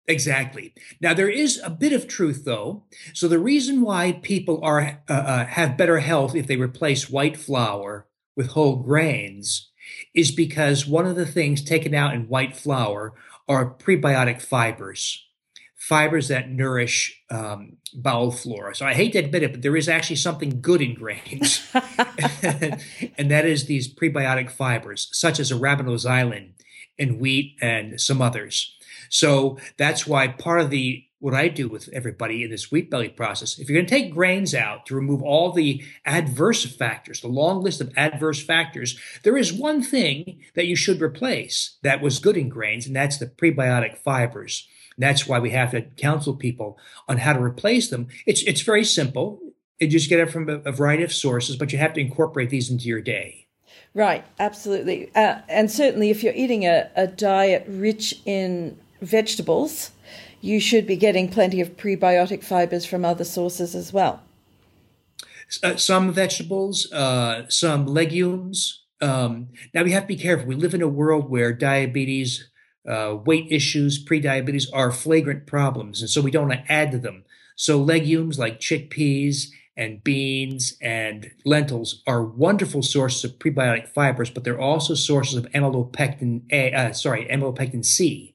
[0.06, 0.74] Exactly.
[1.00, 2.84] Now there is a bit of truth, though.
[3.14, 7.36] So the reason why people are uh, uh, have better health if they replace white
[7.36, 9.70] flour with whole grains
[10.14, 13.14] is because one of the things taken out in white flour
[13.48, 15.26] are prebiotic fibers,
[15.74, 18.74] fibers that nourish um, bowel flora.
[18.74, 23.30] So I hate to admit it, but there is actually something good in grains, and
[23.30, 26.50] that is these prebiotic fibers, such as arabinoxylan
[26.96, 28.76] in wheat and some others.
[29.08, 33.08] So that's why part of the what I do with everybody in this wheat belly
[33.08, 37.28] process, if you're going to take grains out to remove all the adverse factors, the
[37.28, 42.18] long list of adverse factors, there is one thing that you should replace that was
[42.18, 44.68] good in grains, and that's the prebiotic fibers.
[44.96, 46.78] And that's why we have to counsel people
[47.08, 48.08] on how to replace them.
[48.26, 49.40] It's it's very simple.
[49.80, 52.70] You just get it from a, variety of sources, but you have to incorporate these
[52.70, 53.46] into your day.
[53.94, 55.10] Right, absolutely.
[55.14, 59.90] Uh, and certainly, if you're eating a, a diet rich in vegetables,
[60.40, 64.22] you should be getting plenty of prebiotic fibers from other sources as well.
[65.62, 68.84] Uh, some vegetables, uh, some legumes.
[69.00, 70.46] Um, now we have to be careful.
[70.46, 72.50] We live in a world where diabetes,
[72.88, 76.98] uh, weight issues, prediabetes are flagrant problems, and so we don't want to add to
[76.98, 77.24] them.
[77.56, 79.46] So legumes like chickpeas
[79.76, 85.46] and beans and lentils are wonderful sources of prebiotic fibers, but they're also sources of
[85.52, 86.72] amylopectin A.
[86.72, 88.33] Uh, sorry, amylopectin C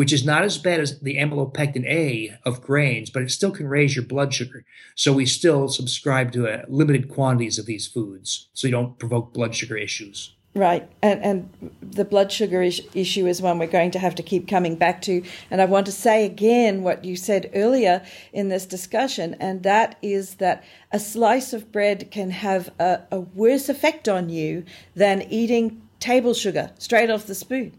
[0.00, 3.68] which is not as bad as the amylopectin A of grains, but it still can
[3.68, 4.64] raise your blood sugar.
[4.94, 9.34] So we still subscribe to a limited quantities of these foods so you don't provoke
[9.34, 10.34] blood sugar issues.
[10.54, 14.22] Right, and and the blood sugar is, issue is one we're going to have to
[14.22, 15.22] keep coming back to.
[15.50, 19.98] And I want to say again what you said earlier in this discussion, and that
[20.00, 25.20] is that a slice of bread can have a, a worse effect on you than
[25.28, 27.76] eating table sugar straight off the spoon.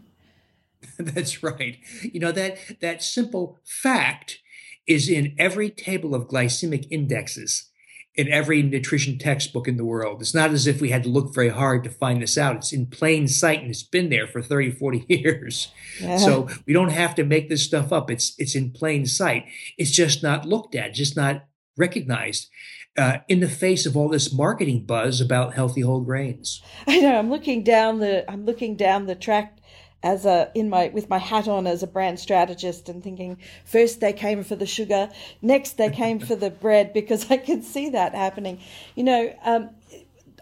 [0.98, 1.78] That's right.
[2.02, 4.38] You know that that simple fact
[4.86, 7.70] is in every table of glycemic indexes
[8.14, 10.20] in every nutrition textbook in the world.
[10.20, 12.56] It's not as if we had to look very hard to find this out.
[12.56, 15.72] It's in plain sight and it's been there for 30, 40 years.
[16.00, 16.18] Yeah.
[16.18, 18.10] So we don't have to make this stuff up.
[18.10, 19.46] It's it's in plain sight.
[19.78, 22.48] It's just not looked at, just not recognized.
[22.94, 26.60] Uh, in the face of all this marketing buzz about healthy whole grains.
[26.86, 27.18] I know.
[27.18, 28.30] I'm looking down the.
[28.30, 29.61] I'm looking down the track
[30.02, 34.00] as a in my with my hat on as a brand strategist and thinking first
[34.00, 35.08] they came for the sugar
[35.40, 38.58] next they came for the bread because i could see that happening
[38.94, 39.70] you know um,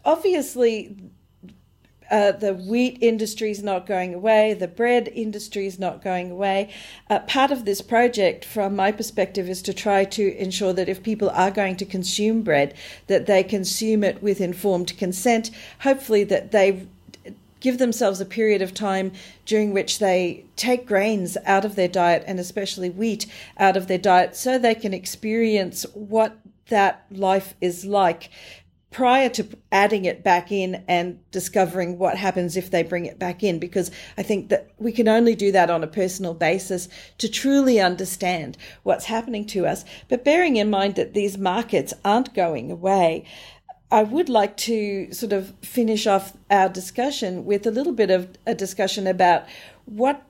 [0.05, 0.97] obviously
[2.11, 4.53] uh, the wheat industry is not going away.
[4.53, 6.71] The bread industry is not going away.
[7.09, 11.03] Uh, part of this project, from my perspective, is to try to ensure that if
[11.03, 12.75] people are going to consume bread,
[13.07, 15.51] that they consume it with informed consent.
[15.81, 16.89] Hopefully, that they
[17.61, 19.13] give themselves a period of time
[19.45, 23.27] during which they take grains out of their diet and especially wheat
[23.59, 26.39] out of their diet so they can experience what
[26.69, 28.31] that life is like
[28.91, 33.43] prior to adding it back in and discovering what happens if they bring it back
[33.43, 33.59] in.
[33.59, 36.89] Because I think that we can only do that on a personal basis
[37.19, 39.85] to truly understand what's happening to us.
[40.09, 43.25] But bearing in mind that these markets aren't going away
[43.93, 48.29] I would like to sort of finish off our discussion with a little bit of
[48.47, 49.47] a discussion about
[49.85, 50.23] what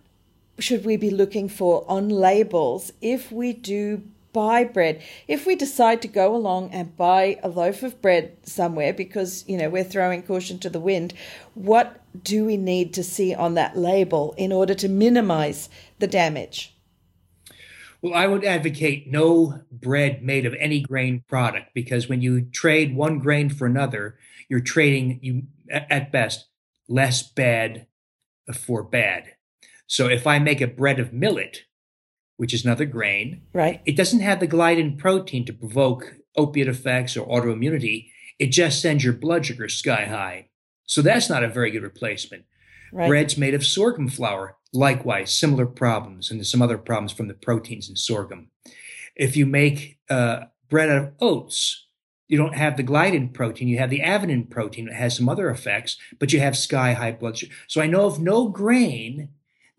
[0.59, 4.03] should we be looking for on labels if we do
[4.33, 5.03] buy bread.
[5.27, 9.59] If we decide to go along and buy a loaf of bread somewhere because, you
[9.59, 11.13] know, we're throwing caution to the wind,
[11.55, 16.75] what do we need to see on that label in order to minimize the damage?
[18.03, 22.97] Well, I would advocate no bread made of any grain product because when you trade
[22.97, 26.47] one grain for another, you're trading you at best
[26.89, 27.87] less bad
[28.49, 29.35] uh, for bad.
[29.87, 31.65] So if I make a bread of millet,
[32.37, 37.17] which is another grain, right, it doesn't have the gliadin protein to provoke opiate effects
[37.17, 38.09] or autoimmunity.
[38.39, 40.49] It just sends your blood sugar sky high.
[40.87, 42.45] So that's not a very good replacement.
[42.93, 43.09] Right.
[43.09, 44.57] Bread's made of sorghum flour.
[44.73, 48.51] Likewise, similar problems, and there's some other problems from the proteins in sorghum.
[49.17, 51.87] If you make uh, bread out of oats,
[52.29, 54.87] you don't have the gliadin protein, you have the avenin protein.
[54.87, 57.53] It has some other effects, but you have sky high blood sugar.
[57.67, 59.31] So I know of no grain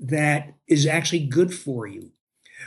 [0.01, 2.11] that is actually good for you.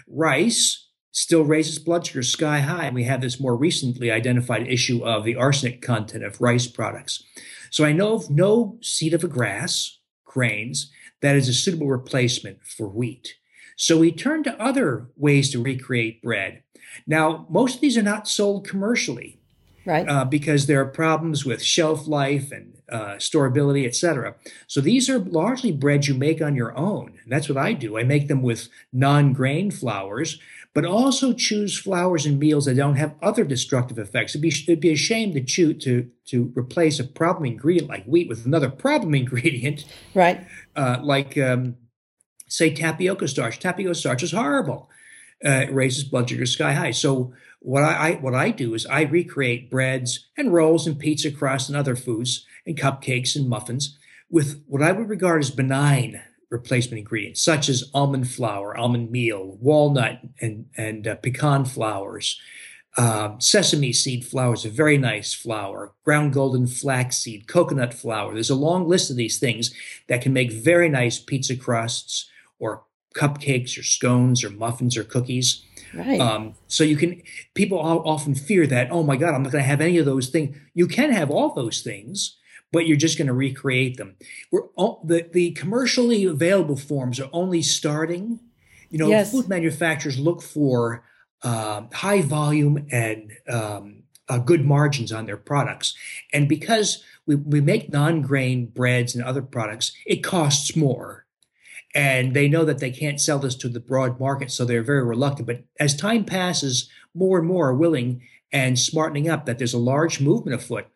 [0.08, 2.86] Rice still raises blood sugar sky high.
[2.86, 7.22] And we have this more recently identified issue of the arsenic content of rice products.
[7.70, 10.90] So I know of no seed of a grass, grains,
[11.24, 13.34] that is a suitable replacement for wheat.
[13.76, 16.62] So we turn to other ways to recreate bread.
[17.06, 19.38] Now, most of these are not sold commercially,
[19.84, 20.08] right?
[20.08, 24.34] Uh, because there are problems with shelf life and uh, storability, etc.
[24.66, 27.18] So these are largely breads you make on your own.
[27.22, 27.98] And that's what I do.
[27.98, 30.38] I make them with non-grain flours,
[30.74, 34.32] but also choose flours and meals that don't have other destructive effects.
[34.32, 38.04] It'd be, it'd be a shame to choose to to replace a problem ingredient like
[38.04, 40.46] wheat with another problem ingredient, right?
[40.74, 41.76] Uh, like um,
[42.48, 43.58] say tapioca starch.
[43.58, 44.90] Tapioca starch is horrible.
[45.44, 46.90] Uh, it raises blood sugar sky high.
[46.90, 51.30] So what I, I, what I do is I recreate breads and rolls and pizza
[51.30, 53.98] crusts and other foods and cupcakes and muffins
[54.30, 56.22] with what I would regard as benign
[56.54, 62.40] replacement ingredients, such as almond flour, almond meal, walnut and, and uh, pecan flours.
[62.96, 65.92] Uh, sesame seed flour is a very nice flour.
[66.04, 68.32] Ground golden flaxseed, coconut flour.
[68.32, 69.74] There's a long list of these things
[70.06, 72.30] that can make very nice pizza crusts
[72.60, 72.84] or
[73.16, 75.64] cupcakes or scones or muffins or cookies.
[75.92, 76.20] Right.
[76.20, 77.22] Um, so you can,
[77.54, 80.28] people often fear that, oh my God, I'm not going to have any of those
[80.28, 80.56] things.
[80.72, 82.36] You can have all those things,
[82.74, 84.16] but you're just going to recreate them.
[84.50, 88.40] We're all, the, the commercially available forms are only starting.
[88.90, 89.30] You know, yes.
[89.30, 91.04] food manufacturers look for
[91.42, 95.94] uh, high volume and um, uh, good margins on their products.
[96.32, 101.26] And because we, we make non grain breads and other products, it costs more.
[101.94, 105.04] And they know that they can't sell this to the broad market, so they're very
[105.04, 105.46] reluctant.
[105.46, 109.78] But as time passes, more and more are willing and smartening up that there's a
[109.78, 110.88] large movement afoot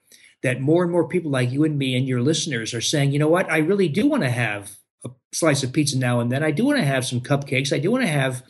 [0.42, 3.18] that more and more people like you and me and your listeners are saying, you
[3.18, 6.42] know what, I really do want to have a slice of pizza now and then.
[6.42, 7.72] I do want to have some cupcakes.
[7.72, 8.42] I do want to have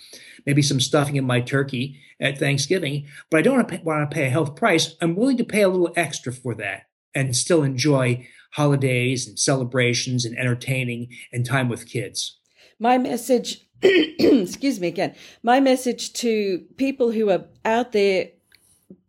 [0.47, 4.31] maybe some stuffing in my turkey at Thanksgiving, but I don't want to pay, a
[4.31, 4.97] health price.
[5.01, 6.85] I'm willing to pay a little extra for that
[7.15, 12.39] and still enjoy holidays and celebrations and entertaining and time with kids.
[12.79, 18.31] My message, excuse me again, my message to people who are out there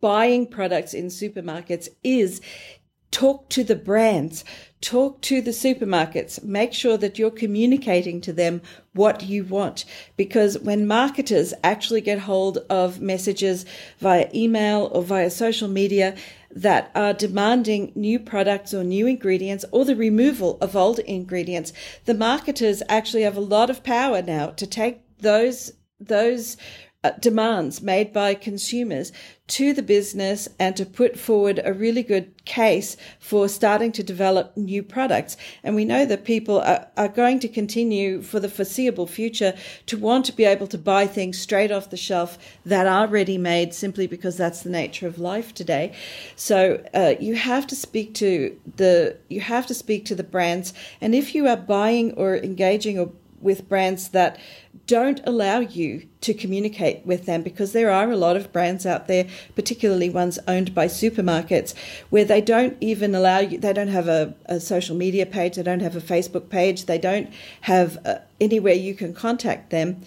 [0.00, 2.40] buying products in supermarkets is
[3.10, 4.44] talk to the brands,
[4.80, 9.84] talk to the supermarkets, make sure that you're communicating to them what you want.
[10.16, 13.64] Because when marketers actually get hold of messages
[13.98, 16.14] via email or via social media
[16.52, 21.72] that are demanding new products or new ingredients or the removal of old ingredients,
[22.04, 25.72] the marketers actually have a lot of power now to take those
[26.02, 26.56] those
[27.02, 29.12] uh, demands made by consumers
[29.50, 34.56] to the business and to put forward a really good case for starting to develop
[34.56, 35.36] new products.
[35.64, 39.54] And we know that people are, are going to continue for the foreseeable future
[39.86, 43.38] to want to be able to buy things straight off the shelf that are ready
[43.38, 45.92] made simply because that's the nature of life today.
[46.36, 50.72] So uh, you have to speak to the you have to speak to the brands
[51.00, 53.10] and if you are buying or engaging or
[53.40, 54.38] with brands that
[54.86, 59.06] don't allow you to communicate with them because there are a lot of brands out
[59.06, 61.74] there, particularly ones owned by supermarkets,
[62.10, 65.62] where they don't even allow you, they don't have a, a social media page, they
[65.62, 67.30] don't have a Facebook page, they don't
[67.62, 70.02] have uh, anywhere you can contact them.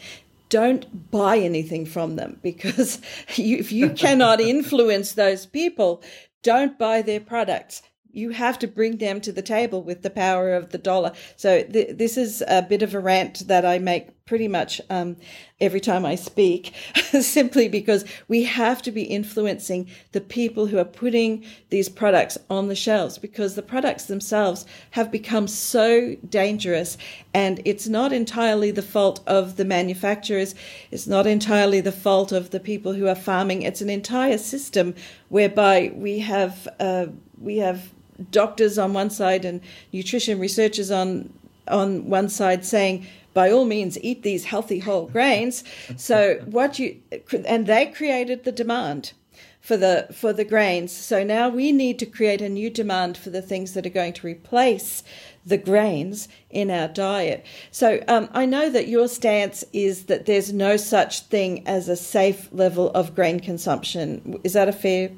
[0.49, 3.01] Don't buy anything from them because
[3.35, 6.03] you, if you cannot influence those people,
[6.43, 7.81] don't buy their products
[8.13, 11.11] you have to bring them to the table with the power of the dollar.
[11.35, 15.17] So th- this is a bit of a rant that I make pretty much um,
[15.59, 16.73] every time I speak,
[17.19, 22.67] simply because we have to be influencing the people who are putting these products on
[22.67, 26.97] the shelves because the products themselves have become so dangerous.
[27.33, 30.53] And it's not entirely the fault of the manufacturers,
[30.91, 33.63] it's not entirely the fault of the people who are farming.
[33.63, 34.93] It's an entire system
[35.29, 36.67] whereby we have.
[36.79, 37.07] Uh,
[37.39, 37.91] we have
[38.31, 39.61] doctors on one side and
[39.91, 41.31] nutrition researchers on
[41.67, 45.63] on one side saying by all means eat these healthy whole grains.
[45.97, 46.99] So what you
[47.45, 49.13] and they created the demand
[49.61, 50.91] for the for the grains.
[50.91, 54.13] So now we need to create a new demand for the things that are going
[54.13, 55.03] to replace
[55.45, 57.45] the grains in our diet.
[57.71, 61.95] So um, i know that your stance is that there's no such thing as a
[61.95, 64.39] safe level of grain consumption.
[64.43, 65.11] Is that a fair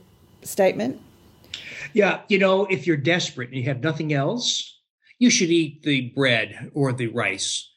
[0.43, 1.02] statement
[1.93, 4.80] yeah, you know, if you're desperate and you have nothing else,
[5.19, 7.69] you should eat the bread or the rice.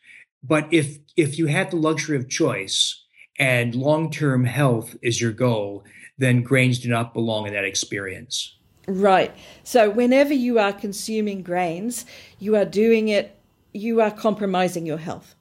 [0.42, 3.04] But if if you have the luxury of choice
[3.38, 5.84] and long-term health is your goal,
[6.16, 8.56] then grains do not belong in that experience.
[8.86, 9.34] Right.
[9.64, 12.06] So whenever you are consuming grains,
[12.38, 13.38] you are doing it
[13.72, 15.34] you are compromising your health.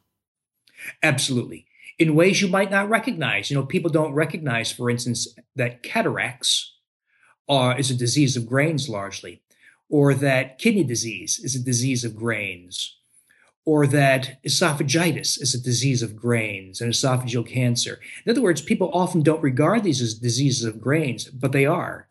[1.02, 1.66] Absolutely.
[1.98, 3.50] In ways you might not recognize.
[3.50, 6.77] You know, people don't recognize, for instance, that cataracts
[7.48, 9.42] are, is a disease of grains largely,
[9.90, 12.98] or that kidney disease is a disease of grains,
[13.66, 18.00] or that esophagitis is a disease of grains and esophageal cancer.
[18.26, 22.08] In other words, people often don't regard these as diseases of grains, but they are.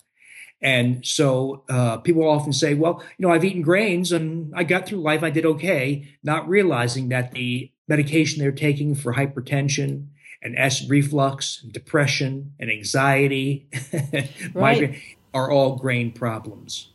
[0.62, 4.86] And so uh, people often say, well, you know, I've eaten grains and I got
[4.86, 10.08] through life, I did okay, not realizing that the medication they're taking for hypertension
[10.42, 13.68] and acid reflux, and depression, and anxiety,
[14.12, 14.30] right.
[14.54, 15.00] migraine,
[15.34, 16.88] are all grain problems.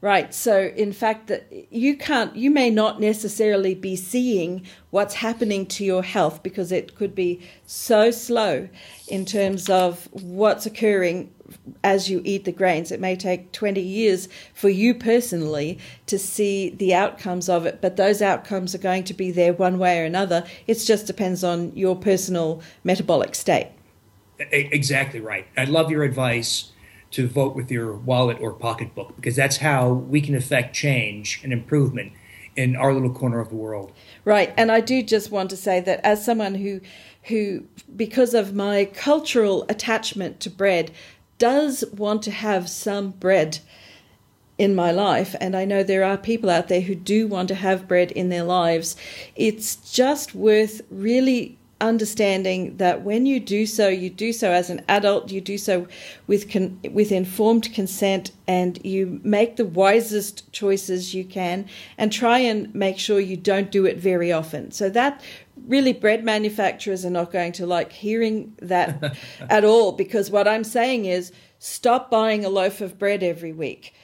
[0.00, 0.32] Right.
[0.32, 5.84] So, in fact, that you can't, you may not necessarily be seeing what's happening to
[5.84, 8.68] your health because it could be so slow
[9.08, 11.32] in terms of what's occurring
[11.82, 12.92] as you eat the grains.
[12.92, 17.96] It may take 20 years for you personally to see the outcomes of it, but
[17.96, 20.44] those outcomes are going to be there one way or another.
[20.68, 23.72] It just depends on your personal metabolic state.
[24.38, 25.48] Exactly right.
[25.56, 26.70] I love your advice
[27.10, 31.52] to vote with your wallet or pocketbook because that's how we can affect change and
[31.52, 32.12] improvement
[32.56, 33.92] in our little corner of the world.
[34.24, 36.80] Right, and I do just want to say that as someone who,
[37.24, 37.64] who
[37.94, 40.90] because of my cultural attachment to bread,
[41.38, 43.60] does want to have some bread
[44.58, 47.54] in my life, and I know there are people out there who do want to
[47.54, 48.96] have bread in their lives,
[49.36, 54.82] it's just worth really understanding that when you do so, you do so as an
[54.88, 55.86] adult, you do so
[56.26, 62.38] with con- with informed consent, and you make the wisest choices you can, and try
[62.38, 64.70] and make sure you don't do it very often.
[64.70, 65.22] So that
[65.66, 69.16] really bread manufacturers are not going to like hearing that
[69.50, 73.94] at all because what I'm saying is stop buying a loaf of bread every week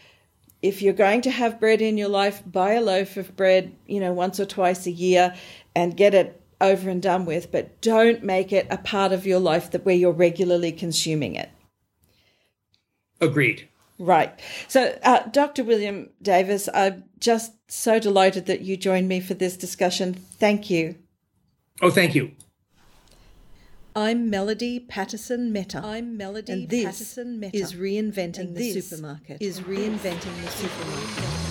[0.65, 4.01] if you're going to have bread in your life, buy a loaf of bread, you
[4.01, 5.35] know, once or twice a year
[5.75, 9.39] and get it over and done with, but don't make it a part of your
[9.39, 11.51] life that where you're regularly consuming it.
[13.21, 13.69] Agreed.
[13.99, 14.39] Right.
[14.67, 15.63] So, uh, Dr.
[15.63, 20.15] William Davis, I'm just so delighted that you joined me for this discussion.
[20.15, 20.97] Thank you.
[21.81, 22.33] Oh, thank you.
[23.97, 25.81] I'm Melody Patterson Meta.
[25.85, 27.57] I'm Melody and this Patterson Meta.
[27.57, 29.41] Is reinventing and the supermarket.
[29.41, 31.44] Is reinventing the supermarket.